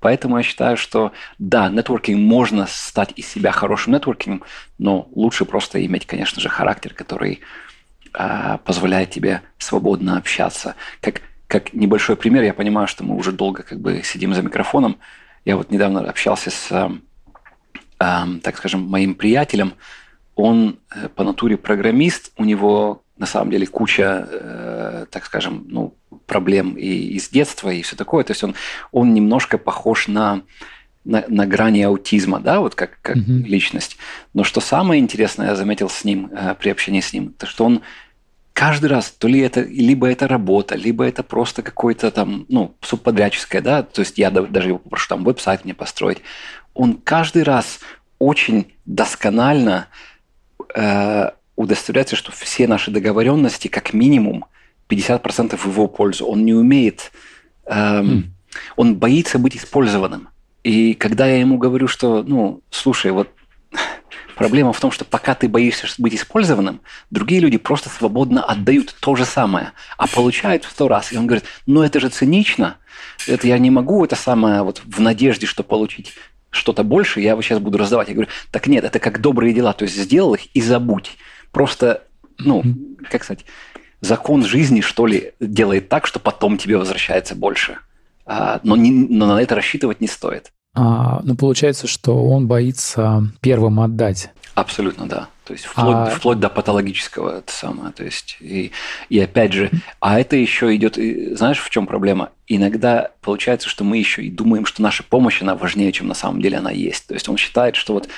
[0.00, 4.44] Поэтому я считаю, что да, нетворкинг можно стать из себя хорошим нетворкингом,
[4.78, 7.40] но лучше просто иметь, конечно же, характер, который
[8.12, 10.76] а, позволяет тебе свободно общаться.
[11.00, 14.98] Как, как небольшой пример, я понимаю, что мы уже долго как бы сидим за микрофоном.
[15.44, 16.90] Я вот недавно общался с, э,
[18.00, 19.74] э, так скажем, моим приятелем.
[20.36, 25.94] Он э, по натуре программист, у него на самом деле куча, э, так скажем, ну,
[26.28, 28.22] проблем и из детства, и все такое.
[28.22, 28.54] То есть он,
[28.92, 30.42] он немножко похож на,
[31.04, 33.42] на, на грани аутизма, да, вот как, как mm-hmm.
[33.42, 33.96] личность.
[34.34, 37.64] Но что самое интересное, я заметил с ним, э, при общении с ним, то что
[37.64, 37.82] он
[38.52, 43.62] каждый раз, то ли это, либо это работа, либо это просто какое-то там, ну, субподрядческое,
[43.62, 46.18] да, то есть я даже его попрошу там веб-сайт мне построить,
[46.74, 47.80] он каждый раз
[48.18, 49.86] очень досконально
[50.74, 54.44] э, удостоверяться, что все наши договоренности, как минимум,
[54.88, 56.26] 50% в его пользу.
[56.26, 57.12] Он не умеет,
[57.66, 58.22] эм, mm.
[58.76, 60.28] он боится быть использованным.
[60.64, 63.28] И когда я ему говорю, что, ну, слушай, вот
[64.36, 69.16] проблема в том, что пока ты боишься быть использованным, другие люди просто свободно отдают то
[69.16, 71.12] же самое, а получают в сто раз.
[71.12, 72.76] И он говорит, ну это же цинично,
[73.26, 76.14] это я не могу это самое вот в надежде, что получить
[76.50, 78.08] что-то больше, я его сейчас буду раздавать.
[78.08, 81.16] Я говорю, так нет, это как добрые дела, то есть сделал их и забудь.
[81.52, 82.04] Просто,
[82.38, 82.62] ну,
[83.10, 83.44] как сказать,
[84.00, 87.78] закон жизни, что ли, делает так, что потом тебе возвращается больше.
[88.26, 90.52] А, но, не, но на это рассчитывать не стоит.
[90.74, 94.30] А, ну, получается, что он боится первым отдать.
[94.58, 95.28] Абсолютно, да.
[95.44, 96.06] То есть вплоть, а...
[96.06, 97.92] вплоть до патологического это самое.
[97.92, 98.72] То есть и,
[99.08, 102.30] и опять же, а это еще идет, и, знаешь, в чем проблема?
[102.48, 106.42] Иногда получается, что мы еще и думаем, что наша помощь она важнее, чем на самом
[106.42, 107.06] деле она есть.
[107.06, 108.08] То есть он считает, что вот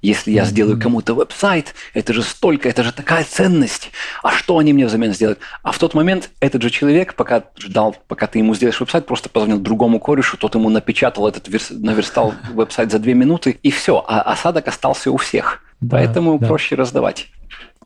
[0.00, 3.90] если я сделаю кому-то веб-сайт, это же столько, это же такая ценность.
[4.22, 5.40] А что они мне взамен сделают?
[5.62, 9.28] А в тот момент этот же человек, пока ждал, пока ты ему сделаешь веб-сайт, просто
[9.28, 14.02] позвонил другому корешу, тот ему напечатал этот, наверстал веб-сайт за две минуты, и все.
[14.08, 15.62] А осадок остался у всех.
[15.80, 16.46] Да, Поэтому да.
[16.46, 17.28] проще раздавать.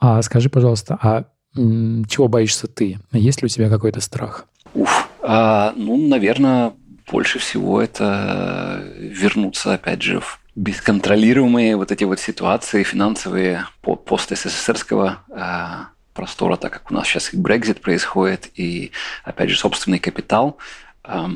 [0.00, 2.98] А скажи, пожалуйста, а чего боишься ты?
[3.12, 4.46] Есть ли у тебя какой-то страх?
[4.74, 6.72] Уф, а, ну, наверное,
[7.10, 15.88] больше всего это вернуться, опять же, в бесконтролируемые вот эти вот ситуации финансовые пост-СССРского а,
[16.12, 18.92] простора, так как у нас сейчас и Брекзит происходит, и,
[19.24, 20.58] опять же, собственный капитал.
[21.02, 21.30] А,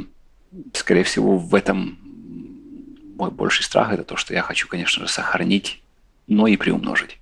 [0.72, 1.98] скорее всего, в этом
[3.16, 5.82] мой больший страх– это то, что я хочу, конечно же, сохранить
[6.28, 7.18] но и приумножить.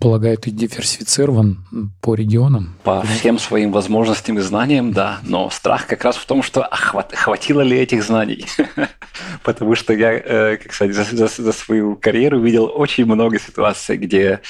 [0.00, 1.58] Полагаю, ты диверсифицирован
[2.00, 2.74] по регионам?
[2.84, 5.20] По всем своим возможностям и знаниям, да.
[5.24, 8.46] Но страх как раз в том, что а хват, хватило ли этих знаний.
[9.42, 14.40] Потому что я, э, как сказать, за, свою карьеру видел очень много ситуаций, где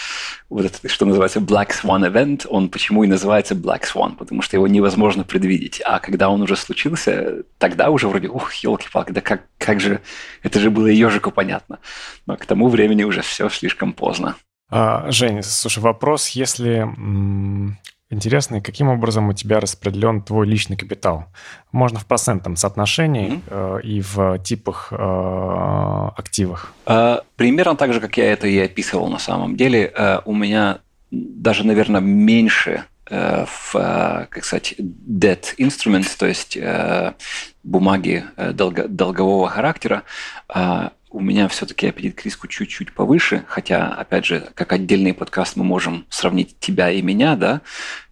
[0.48, 4.56] вот это, что называется Black Swan Event, он почему и называется Black Swan, потому что
[4.56, 5.82] его невозможно предвидеть.
[5.84, 10.00] А когда он уже случился, тогда уже вроде, ух, елки-палки, да как, как же,
[10.44, 11.80] это же было ежику понятно.
[12.26, 14.36] Но к тому времени уже все слишком поздно.
[14.70, 16.86] А, Жень, слушай, вопрос, если
[18.10, 21.26] интересный, каким образом у тебя распределен твой личный капитал?
[21.72, 23.78] Можно в процентном соотношении mm-hmm.
[23.78, 26.72] э, и в типах э, активах.
[26.86, 29.92] Э, примерно так же, как я это и описывал на самом деле.
[29.94, 30.78] Э, у меня
[31.10, 37.12] даже, наверное, меньше э, в, э, как сказать, debt instruments, то есть э,
[37.62, 40.02] бумаги долго, долгового характера,
[41.10, 45.64] у меня все-таки аппетит к риску чуть-чуть повыше, хотя, опять же, как отдельный подкаст мы
[45.64, 47.60] можем сравнить тебя и меня, да.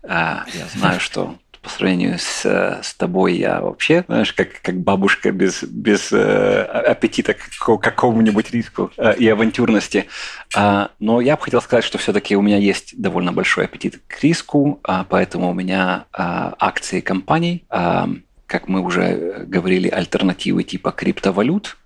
[0.02, 5.32] А, я знаю, что по сравнению с, с тобой я вообще, знаешь, как, как бабушка
[5.32, 10.06] без, без э, аппетита к какому-нибудь риску э, и авантюрности.
[10.54, 14.22] А, но я бы хотел сказать, что все-таки у меня есть довольно большой аппетит к
[14.22, 18.09] риску, а, поэтому у меня а, акции компаний, а,
[18.46, 21.76] как мы уже говорили, альтернативы типа криптовалют–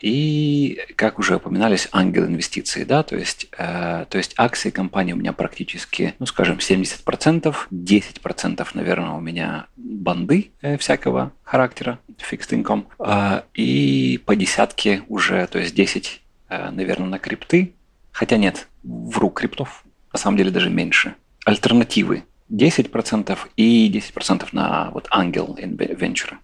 [0.00, 5.16] и, как уже упоминались, ангел инвестиции, да, то есть, э, то есть акции компании у
[5.16, 12.86] меня практически, ну, скажем, 70%, 10%, наверное, у меня банды э, всякого характера, fixed income,
[12.98, 17.74] э, и по десятке уже, то есть 10, э, наверное, на крипты,
[18.12, 21.14] хотя нет, вру криптов, на самом деле даже меньше.
[21.44, 26.38] Альтернативы 10% и 10% на вот ангел венчура.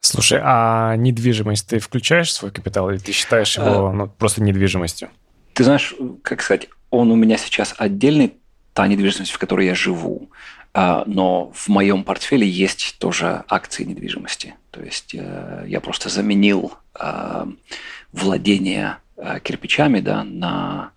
[0.00, 4.42] Слушай, а недвижимость ты включаешь в свой капитал или ты считаешь его а, ну, просто
[4.42, 5.10] недвижимостью?
[5.54, 8.34] Ты знаешь, как сказать, он у меня сейчас отдельный,
[8.74, 10.30] та недвижимость, в которой я живу,
[10.72, 14.54] а, но в моем портфеле есть тоже акции недвижимости.
[14.70, 17.48] То есть э, я просто заменил а,
[18.12, 20.92] владение э, кирпичами да, на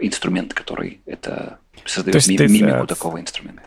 [0.00, 3.62] инструмент, который это создает ми- мимику такого инструмента.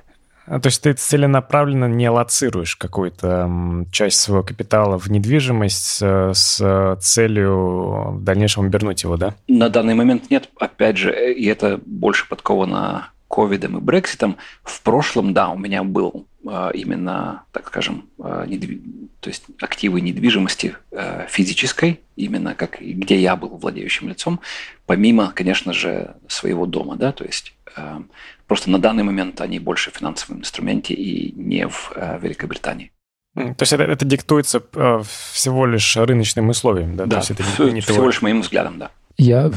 [0.47, 6.97] А, то есть ты целенаправленно не лоцируешь какую-то часть своего капитала в недвижимость с, с
[7.01, 9.35] целью в дальнейшем вернуть его, да?
[9.47, 10.49] На данный момент нет.
[10.57, 14.37] Опять же, э, и это больше подковано ковидом и Брекситом.
[14.63, 18.79] В прошлом, да, у меня был э, именно, так скажем, э, недвиж...
[19.19, 20.77] то есть активы недвижимости
[21.27, 24.39] физической, именно как где я был владеющим лицом,
[24.85, 27.53] помимо, конечно же, своего дома, да, то есть
[28.47, 32.91] Просто на данный момент они больше в финансовом инструменте и не в э, Великобритании.
[33.35, 37.05] То есть это, это диктуется э, всего лишь рыночным условием, да?
[37.05, 38.89] Да, То есть это не, не всего лишь моим взглядом, да.
[39.17, 39.51] Я,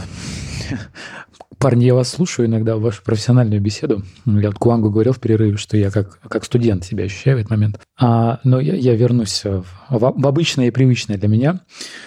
[1.59, 4.03] парни, я вас слушаю иногда в вашу профессиональную беседу.
[4.27, 7.51] Я вот Куангу говорил в перерыве, что я как, как студент себя ощущаю в этот
[7.51, 7.81] момент.
[7.99, 11.61] А, но я, я вернусь в, в обычное и привычное для меня.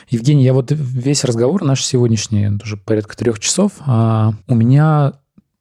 [0.09, 5.13] Евгений, я вот весь разговор наш сегодняшний, уже порядка трех часов, а, у меня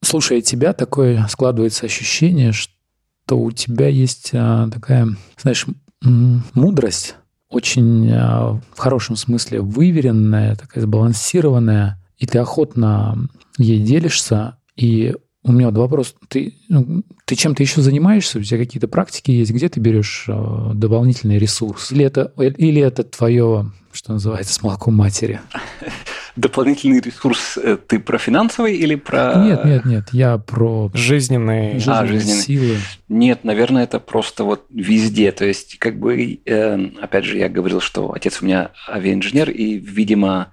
[0.05, 5.09] Слушая тебя, такое складывается ощущение, что у тебя есть а, такая,
[5.41, 5.67] знаешь,
[6.03, 7.15] мудрость,
[7.49, 15.53] очень а, в хорошем смысле выверенная, такая сбалансированная, и ты охотно ей делишься, и у
[15.53, 16.15] меня вот вопрос.
[16.29, 18.39] Ты, ну, ты чем-то еще занимаешься?
[18.39, 19.51] У тебя какие-то практики есть?
[19.51, 21.91] Где ты берешь э, дополнительный ресурс?
[21.91, 25.41] Или это, или это твое, что называется, с молоком матери?
[26.35, 29.35] Дополнительный ресурс э, ты про финансовый или про...
[29.37, 30.05] Нет, нет, нет.
[30.13, 32.43] Я про жизненные, жизненные, а, жизненные.
[32.43, 32.77] силы.
[33.09, 35.31] Нет, наверное, это просто вот везде.
[35.33, 39.75] То есть, как бы, э, опять же, я говорил, что отец у меня авиаинженер, и,
[39.77, 40.53] видимо,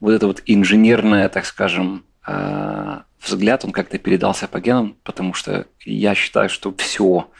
[0.00, 5.66] вот это вот инженерное, так скажем, э, взгляд, он как-то передался по генам, потому что
[5.84, 7.30] я считаю, что все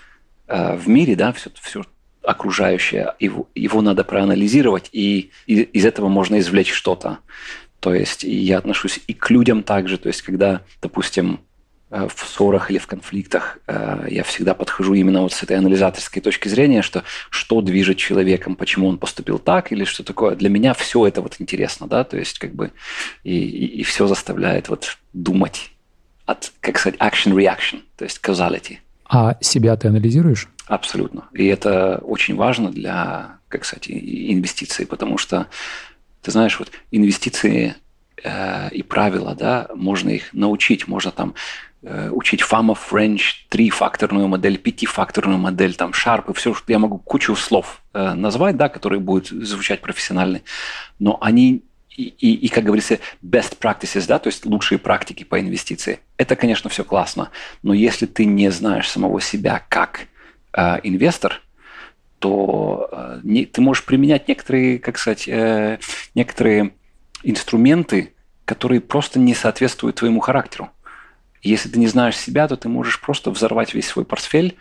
[0.47, 1.83] э, в мире, да, все, все
[2.27, 7.19] окружающее, его, его надо проанализировать, и, и из этого можно извлечь что-то.
[7.81, 11.41] То есть я отношусь и к людям также, то есть когда, допустим,
[11.89, 16.21] Э, в ссорах или в конфликтах э, я всегда подхожу именно вот с этой анализаторской
[16.21, 20.35] точки зрения, что что движет человеком, почему он поступил так или что такое.
[20.35, 22.73] Для меня все это вот интересно, да, то есть как бы
[23.23, 25.71] и, и, и все заставляет вот думать
[26.25, 28.79] от, как сказать, action-reaction, то есть causality.
[29.09, 30.49] А себя ты анализируешь?
[30.67, 31.29] Абсолютно.
[31.33, 35.47] И это очень важно для, как сказать, инвестиций, потому что,
[36.23, 37.77] ты знаешь, вот инвестиции
[38.23, 41.35] э, и правила, да, можно их научить, можно там
[41.89, 47.37] Э, учить FAMA, French, трифакторную модель, пятифакторную модель, там, и все, что я могу кучу
[47.37, 50.41] слов э, назвать, да, которые будут звучать профессионально,
[50.99, 51.63] но они
[51.97, 56.01] и, и, и, как говорится, best practices, да, то есть лучшие практики по инвестиции.
[56.17, 57.31] Это, конечно, все классно,
[57.63, 60.09] но если ты не знаешь самого себя как
[60.57, 61.43] э, инвестор,
[62.19, 65.79] то э, не, ты можешь применять некоторые, как сказать, э,
[66.15, 66.73] некоторые
[67.23, 68.15] инструменты,
[68.45, 70.71] которые просто не соответствуют твоему характеру.
[71.43, 74.57] Если ты не знаешь себя, то ты можешь просто взорвать весь свой портфель,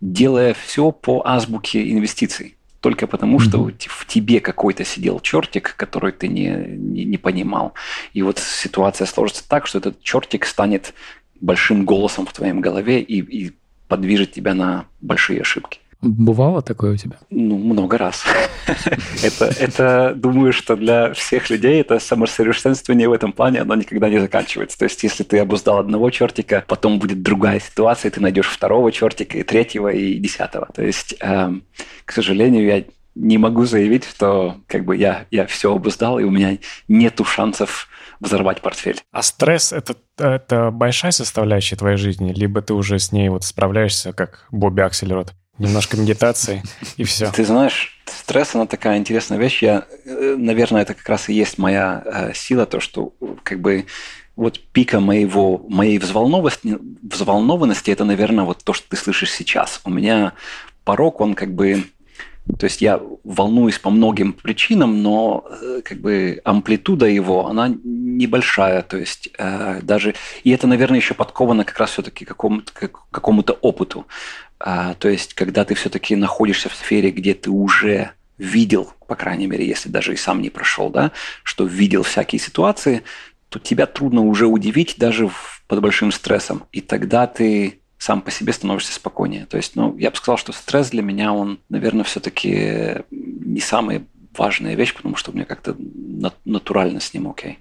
[0.00, 2.56] делая все по азбуке инвестиций.
[2.80, 7.74] Только потому, что в тебе какой-то сидел чертик, который ты не, не, не понимал.
[8.12, 10.94] И вот ситуация сложится так, что этот чертик станет
[11.40, 13.52] большим голосом в твоем голове и, и
[13.88, 15.80] подвижет тебя на большие ошибки.
[16.02, 17.16] Бывало такое у тебя?
[17.30, 18.24] Ну, много раз.
[19.22, 24.18] это, это, думаю, что для всех людей это самосовершенствование в этом плане, оно никогда не
[24.18, 24.78] заканчивается.
[24.78, 29.38] То есть, если ты обуздал одного чертика, потом будет другая ситуация, ты найдешь второго чертика,
[29.38, 30.68] и третьего, и десятого.
[30.74, 31.64] То есть, эм,
[32.04, 36.30] к сожалению, я не могу заявить, что как бы я, я все обуздал, и у
[36.30, 37.88] меня нету шансов
[38.20, 39.00] взорвать портфель.
[39.12, 44.12] А стресс это, это большая составляющая твоей жизни, либо ты уже с ней вот справляешься,
[44.12, 45.32] как Бобби Аксельрод?
[45.58, 46.62] Немножко медитации,
[46.98, 47.30] и все.
[47.32, 49.62] Ты знаешь, стресс, она такая интересная вещь.
[49.62, 53.86] Я, э, наверное, это как раз и есть моя э, сила, то, что как бы
[54.36, 59.80] вот пика моего, моей взволнованности, взволнованности, это, наверное, вот то, что ты слышишь сейчас.
[59.84, 60.34] У меня
[60.84, 61.84] порог, он как бы
[62.58, 68.82] то есть я волнуюсь по многим причинам, но э, как бы амплитуда его, она небольшая.
[68.82, 70.14] То есть э, даже...
[70.44, 72.72] И это, наверное, еще подковано как раз все-таки какому-то,
[73.10, 74.06] какому-то опыту.
[74.60, 79.48] А, то есть когда ты все-таки находишься в сфере, где ты уже видел, по крайней
[79.48, 81.10] мере, если даже и сам не прошел, да,
[81.42, 83.02] что видел всякие ситуации,
[83.48, 86.64] то тебя трудно уже удивить даже в, под большим стрессом.
[86.72, 89.46] И тогда ты сам по себе становишься спокойнее.
[89.46, 94.04] То есть, ну, я бы сказал, что стресс для меня, он, наверное, все-таки не самая
[94.38, 95.74] важная вещь, потому что у меня как-то
[96.44, 97.58] натурально с ним окей.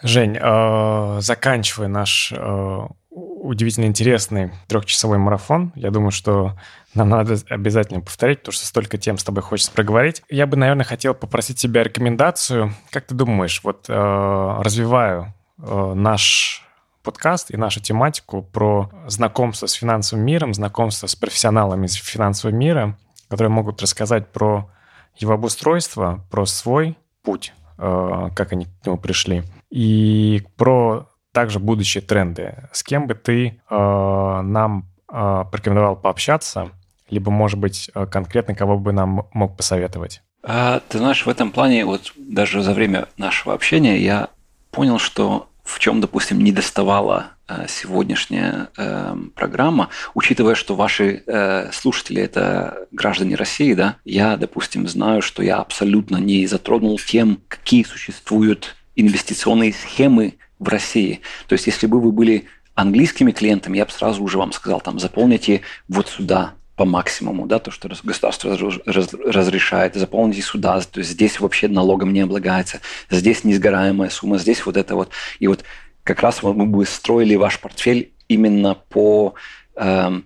[0.00, 2.78] Жень, э, заканчивая наш э,
[3.10, 6.56] удивительно интересный трехчасовой марафон, я думаю, что
[6.94, 10.22] нам надо обязательно повторить, потому что столько тем с тобой хочется проговорить.
[10.30, 12.74] Я бы, наверное, хотел попросить тебя рекомендацию.
[12.90, 16.64] Как ты думаешь, вот э, развиваю наш
[17.10, 22.96] подкаст и нашу тематику про знакомство с финансовым миром, знакомство с профессионалами из финансового мира,
[23.28, 24.70] которые могут рассказать про
[25.16, 32.00] его обустройство, про свой путь, э, как они к нему пришли, и про также будущие
[32.00, 32.68] тренды.
[32.70, 36.70] С кем бы ты э, нам э, порекомендовал пообщаться,
[37.08, 40.22] либо, может быть, конкретно кого бы нам мог посоветовать?
[40.44, 44.28] А, ты знаешь, в этом плане, вот даже за время нашего общения я
[44.70, 51.70] понял, что в чем, допустим, не доставала э, сегодняшняя э, программа, учитывая, что ваши э,
[51.72, 57.84] слушатели это граждане России, да, я, допустим, знаю, что я абсолютно не затронул тем, какие
[57.84, 61.20] существуют инвестиционные схемы в России.
[61.46, 64.98] То есть, если бы вы были английскими клиентами, я бы сразу уже вам сказал, там,
[64.98, 71.38] заполните вот сюда по максимуму, да, то, что государство разрешает, заполните сюда, то есть здесь
[71.38, 75.10] вообще налогом не облагается, здесь несгораемая сумма, здесь вот это вот.
[75.40, 75.62] И вот
[76.04, 79.34] как раз мы бы строили ваш портфель именно по
[79.76, 80.20] э,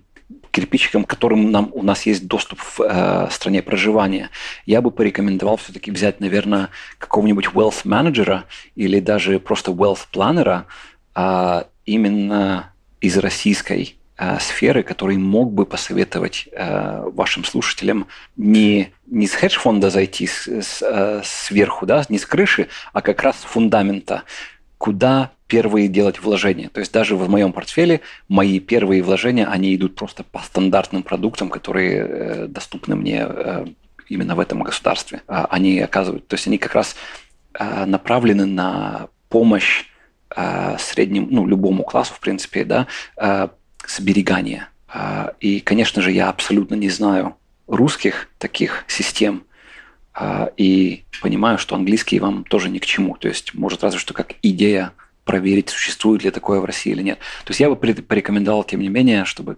[0.51, 4.29] кирпичикам, к которым нам, у нас есть доступ в э, стране проживания.
[4.65, 8.45] Я бы порекомендовал все-таки взять, наверное, какого-нибудь wealth менеджера
[8.75, 10.67] или даже просто wealth планера
[11.15, 13.97] э, именно из российской
[14.39, 18.07] сферы, который мог бы посоветовать э, вашим слушателям
[18.37, 23.21] не, не с хедж-фонда зайти с, с, э, сверху, да, не с крыши, а как
[23.23, 24.23] раз с фундамента,
[24.77, 26.69] куда первые делать вложения.
[26.69, 31.49] То есть даже в моем портфеле мои первые вложения, они идут просто по стандартным продуктам,
[31.49, 33.65] которые э, доступны мне э,
[34.09, 35.21] именно в этом государстве.
[35.27, 36.95] А они оказывают, то есть они как раз
[37.53, 39.85] э, направлены на помощь
[40.35, 42.87] э, среднему, ну, любому классу, в принципе, да,
[43.17, 43.49] э,
[43.89, 44.69] сберегания.
[44.93, 47.35] Э, и, конечно же, я абсолютно не знаю
[47.67, 49.43] русских таких систем,
[50.19, 53.15] э, и понимаю, что английский вам тоже ни к чему.
[53.17, 54.93] То есть, может, разве что как идея
[55.25, 57.19] проверить, существует ли такое в России или нет.
[57.43, 59.57] То есть я бы порекомендовал, тем не менее, чтобы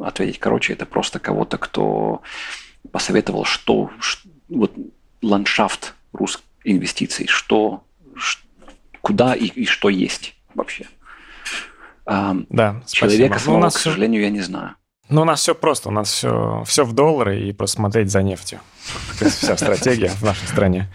[0.00, 2.22] ответить короче, это просто кого-то, кто
[2.92, 4.72] посоветовал, что, что вот
[5.22, 8.42] ландшафт русских инвестиций, что, что
[9.00, 10.86] куда и, и что есть вообще.
[12.08, 13.38] Да, Человека спасибо.
[13.38, 14.74] самого, ну, у нас к сожалению, я не знаю.
[15.08, 18.60] Ну, у нас все просто, у нас все, все в доллары и посмотреть за нефтью.
[19.20, 20.88] Вся стратегия в нашей стране.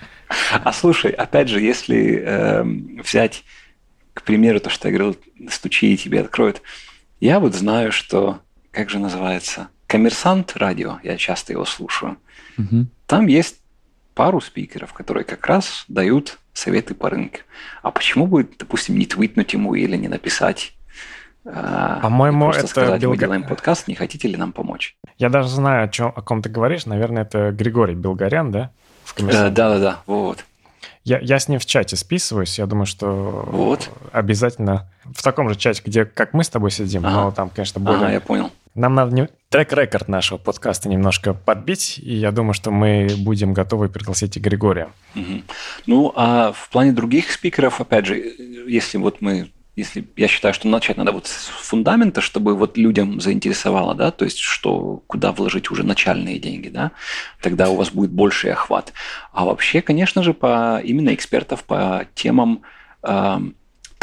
[0.63, 3.43] А слушай, опять же, если э, взять
[4.13, 5.17] к примеру, то, что я говорил,
[5.49, 6.61] стучи и тебе откроют.
[7.19, 8.39] Я вот знаю, что,
[8.71, 12.17] как же называется, коммерсант радио, я часто его слушаю.
[12.57, 12.87] Угу.
[13.07, 13.59] Там есть
[14.13, 17.39] пару спикеров, которые как раз дают советы по рынку.
[17.81, 20.73] А почему бы, допустим, не твитнуть ему или не написать?
[21.45, 23.15] А, По-моему, это сказать, Билга...
[23.15, 24.95] мы делаем подкаст, не хотите ли нам помочь?
[25.17, 26.85] Я даже знаю, о, чем, о ком ты говоришь.
[26.85, 28.71] Наверное, это Григорий Белгорян, да?
[29.17, 30.45] Да-да-да, вот.
[31.03, 32.57] Я, я с ним в чате списываюсь.
[32.57, 33.89] Я думаю, что вот.
[34.13, 37.15] обязательно в таком же чате, где как мы с тобой сидим, ага.
[37.15, 38.03] но там, конечно, более...
[38.03, 38.51] Ага, я понял.
[38.73, 39.29] Нам надо не...
[39.49, 44.89] трек-рекорд нашего подкаста немножко подбить, и я думаю, что мы будем готовы пригласить и Григория.
[45.15, 45.41] Угу.
[45.87, 50.67] Ну, а в плане других спикеров, опять же, если вот мы если я считаю, что
[50.67, 55.71] начать надо вот с фундамента, чтобы вот людям заинтересовало, да, то есть что куда вложить
[55.71, 56.91] уже начальные деньги, да,
[57.41, 58.93] тогда у вас будет больший охват.
[59.31, 62.61] А вообще, конечно же, по именно экспертов по темам
[63.01, 63.37] э,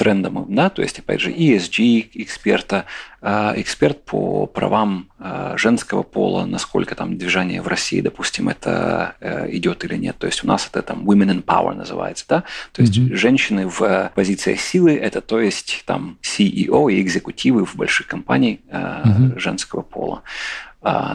[0.01, 2.86] трендом, да, то есть, опять же, ESG эксперта,
[3.20, 9.55] а, эксперт по правам а, женского пола, насколько там движение в России, допустим, это э,
[9.55, 10.16] идет или нет.
[10.16, 13.14] То есть у нас это там women in power называется, да, то есть mm-hmm.
[13.14, 19.38] женщины в позициях силы, это то есть там CEO и экзекутивы в больших компаниях mm-hmm.
[19.38, 20.22] женского пола.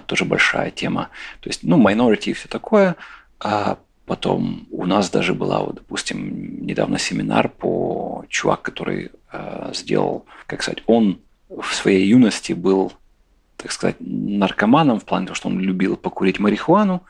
[0.06, 1.10] Тоже большая тема.
[1.40, 2.96] То есть, ну, minority и все такое.
[4.06, 10.62] Потом у нас даже была, вот, допустим, недавно семинар по чувак, который э, сделал, как
[10.62, 12.94] сказать, он в своей юности был,
[13.58, 17.04] так сказать, наркоманом в плане того, что он любил покурить марихуану,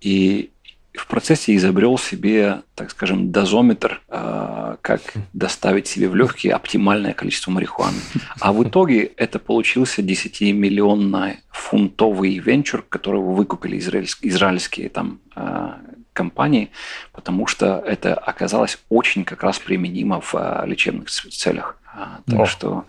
[0.00, 0.50] и
[0.94, 5.00] в процессе изобрел себе, так скажем, дозометр, э, как
[5.32, 7.98] доставить себе в легкие оптимальное количество марихуаны.
[8.40, 15.70] А в итоге это получился 10-миллионный фунтовый венчур, которого выкупили израильские, израильские там э,
[16.18, 16.70] компании,
[17.12, 21.76] потому что это оказалось очень как раз применимо в а, лечебных целях.
[21.86, 22.46] А, так О.
[22.46, 22.84] что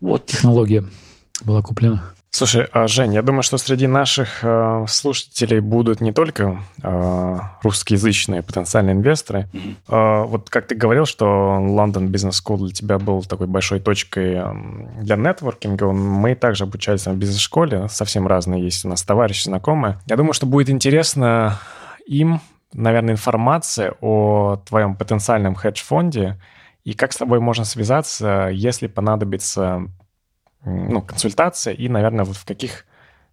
[0.00, 0.26] вот...
[0.26, 0.84] Технология
[1.44, 2.02] была куплена.
[2.34, 8.42] Слушай, а, Жень, я думаю, что среди наших э, слушателей будут не только э, русскоязычные
[8.42, 9.50] потенциальные инвесторы.
[9.52, 9.74] Mm-hmm.
[9.88, 11.26] Э, вот как ты говорил, что
[11.60, 14.40] London Business School для тебя был такой большой точкой
[15.02, 15.92] для нетворкинга.
[15.92, 19.98] Мы также обучались в бизнес-школе, совсем разные есть у нас товарищи, знакомые.
[20.06, 21.58] Я думаю, что будет интересно
[22.06, 22.40] им
[22.72, 26.40] наверное, информация о твоем потенциальном хедж-фонде
[26.84, 29.82] и как с тобой можно связаться, если понадобится
[30.64, 32.84] ну, консультация и, наверное, вот в каких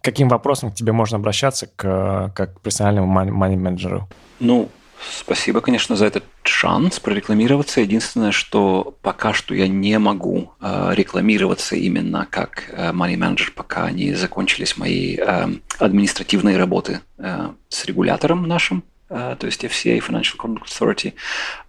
[0.02, 4.08] каким вопросам к тебе можно обращаться к, как к профессиональному мани-менеджеру?
[4.40, 4.70] Ну,
[5.18, 7.82] спасибо, конечно, за этот шанс прорекламироваться.
[7.82, 14.14] Единственное, что пока что я не могу э, рекламироваться именно как э, money пока не
[14.14, 15.48] закончились мои э,
[15.80, 18.84] административные работы э, с регулятором нашим.
[19.10, 21.14] Э, то есть FCA, Financial Conduct Authority,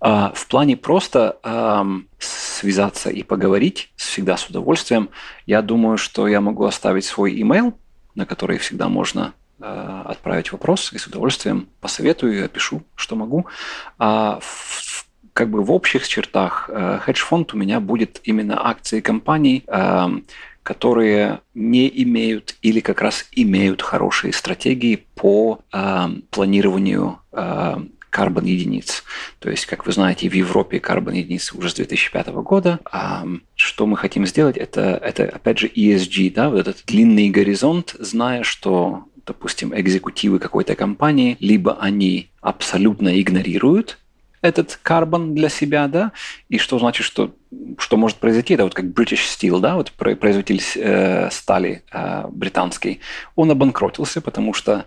[0.01, 1.37] э, в плане просто
[2.19, 5.09] связаться и поговорить всегда с удовольствием.
[5.47, 7.73] Я думаю, что я могу оставить свой email,
[8.15, 13.47] на который всегда можно э, отправить вопрос, и с удовольствием посоветую и опишу, что могу.
[13.99, 19.65] А в, как бы в общих чертах хедж-фонд у меня будет именно акции компаний,
[20.71, 27.75] которые не имеют или как раз имеют хорошие стратегии по э, планированию э,
[28.09, 29.03] карбон единиц.
[29.41, 32.79] То есть, как вы знаете, в Европе карбон единицы уже с 2005 года.
[32.85, 37.97] А что мы хотим сделать, это, это опять же ESG, да, вот этот длинный горизонт,
[37.99, 43.99] зная, что допустим, экзекутивы какой-то компании, либо они абсолютно игнорируют
[44.43, 46.13] этот карбон для себя, да,
[46.49, 47.35] и что значит, что,
[47.79, 53.01] что может произойти, это вот как British Steel, да, вот производитель э, стали э, британский,
[53.37, 54.87] он обанкротился, потому что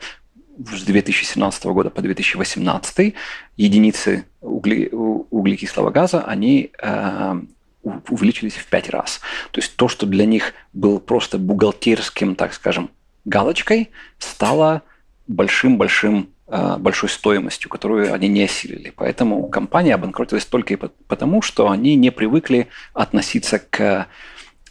[0.58, 3.16] с 2017 года по 2018
[3.58, 7.42] единицы угли, углекислого газа, они э,
[7.84, 9.20] увеличились в пять раз.
[9.52, 12.92] То есть то, что для них был просто бухгалтерским, так скажем,
[13.26, 13.90] галочкой,
[14.20, 14.84] стало
[15.28, 18.92] большим-большим большой стоимостью, которую они не осилили.
[18.96, 24.08] Поэтому компания обанкротилась только и потому, что они не привыкли относиться к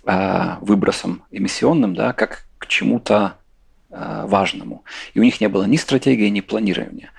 [0.04, 3.38] э, выбросам эмиссионным, да, как к чему-то
[3.90, 4.84] э, важному.
[5.14, 7.10] И у них не было ни стратегии, ни планирования.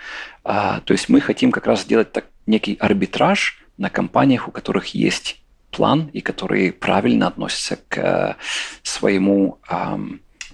[0.44, 4.88] А, то есть мы хотим как раз сделать так, некий арбитраж на компаниях, у которых
[4.88, 5.42] есть
[5.72, 8.38] план и которые правильно относятся к
[8.84, 9.60] своему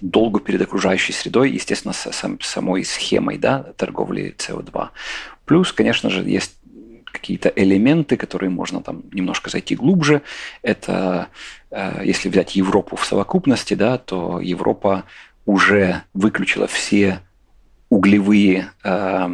[0.00, 4.88] долгу перед окружающей средой, естественно, с самой схемой да, торговли СО2.
[5.44, 6.56] Плюс, конечно же, есть
[7.10, 10.22] какие-то элементы, которые можно там немножко зайти глубже.
[10.62, 11.28] Это,
[11.70, 15.04] э, если взять Европу в совокупности, да, то Европа
[15.46, 17.20] уже выключила все
[17.88, 19.28] углевые э,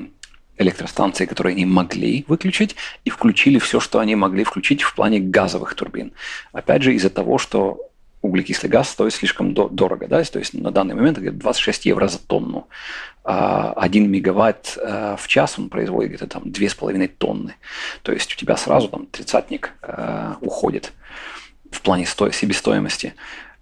[0.59, 5.75] электростанции, которые они могли выключить, и включили все, что они могли включить в плане газовых
[5.75, 6.13] турбин.
[6.53, 7.79] Опять же, из-за того, что
[8.27, 10.07] углекислый газ стоит слишком дорого.
[10.09, 10.23] Да?
[10.23, 12.69] То есть на данный момент где-то 26 евро за тонну.
[13.25, 17.55] А 1 мегаватт э, в час он производит где-то там 2,5 тонны.
[18.03, 20.93] То есть у тебя сразу там тридцатник э, уходит
[21.73, 23.15] в плане сто- себестоимости.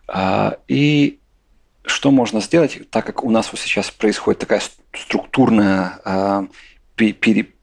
[0.06, 1.18] А, и
[1.86, 4.62] что можно сделать, так как у нас вот сейчас происходит такая
[4.92, 6.46] структурная э,
[6.96, 7.53] пере,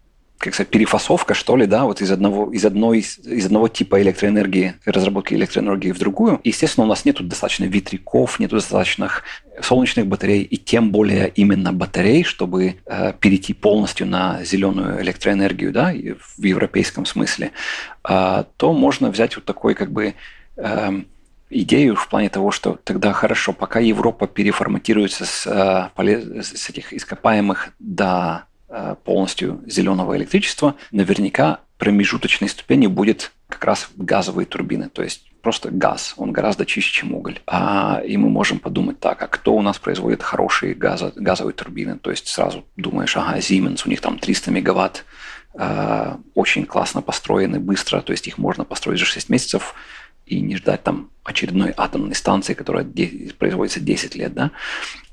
[0.42, 4.74] как сказать, перефасовка, что ли, да, вот из одного, из одной, из одного типа электроэнергии,
[4.86, 6.42] разработки электроэнергии в другую.
[6.44, 9.24] Естественно, у нас нет достаточно ветряков, нет достаточных
[9.62, 15.94] солнечных батарей, и тем более именно батарей, чтобы э, перейти полностью на зеленую электроэнергию, да,
[15.94, 17.52] в европейском смысле,
[18.10, 20.16] э, то можно взять вот такой, как бы,
[20.58, 21.02] э,
[21.52, 27.74] идею в плане того, что тогда хорошо, пока Европа переформатируется с, э, с этих ископаемых
[27.78, 28.46] до
[29.04, 36.14] полностью зеленого электричества, наверняка промежуточной ступенью будет как раз газовые турбины, то есть просто газ,
[36.18, 37.40] он гораздо чище, чем уголь.
[37.48, 41.98] А, и мы можем подумать так, а кто у нас производит хорошие газо, газовые турбины?
[41.98, 45.06] То есть сразу думаешь, ага, Siemens, у них там 300 мегаватт,
[45.56, 49.74] э, очень классно построены, быстро, то есть их можно построить за 6 месяцев
[50.26, 52.88] и не ждать там очередной атомной станции, которая
[53.38, 54.52] производится 10 лет, да.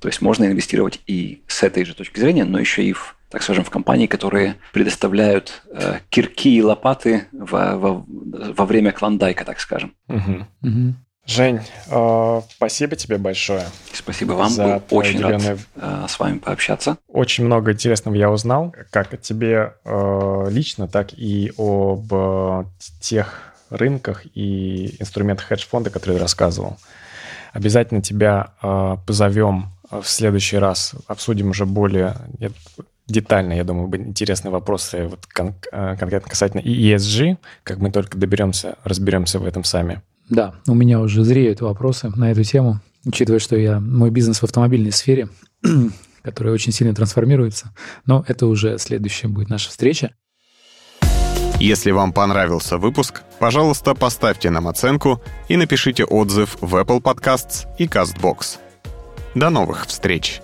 [0.00, 3.42] То есть можно инвестировать и с этой же точки зрения, но еще и в так
[3.42, 9.60] скажем, в компании, которые предоставляют э, кирки и лопаты во, во, во время клондайка, так
[9.60, 9.94] скажем.
[10.08, 10.46] Угу.
[10.62, 10.94] Угу.
[11.26, 11.60] Жень,
[11.90, 13.64] э, спасибо тебе большое.
[13.92, 14.48] Спасибо вам.
[14.48, 15.58] За Был очень уделенное...
[15.76, 16.96] рад э, с вами пообщаться.
[17.06, 22.64] Очень много интересного я узнал, как о тебе э, лично, так и об э,
[23.00, 26.78] тех рынках и инструментах хедж-фонда, которые ты рассказывал.
[27.52, 32.16] Обязательно тебя э, позовем в следующий раз, обсудим уже более
[33.08, 38.18] детально, я думаю, будут интересные вопросы вот кон- э, конкретно касательно ESG, как мы только
[38.18, 40.02] доберемся, разберемся в этом сами.
[40.28, 44.44] Да, у меня уже зреют вопросы на эту тему, учитывая, что я мой бизнес в
[44.44, 45.28] автомобильной сфере,
[46.22, 47.72] которая очень сильно трансформируется,
[48.04, 50.10] но это уже следующая будет наша встреча.
[51.60, 57.86] Если вам понравился выпуск, пожалуйста, поставьте нам оценку и напишите отзыв в Apple Podcasts и
[57.86, 58.58] CastBox.
[59.34, 60.40] До новых встреч!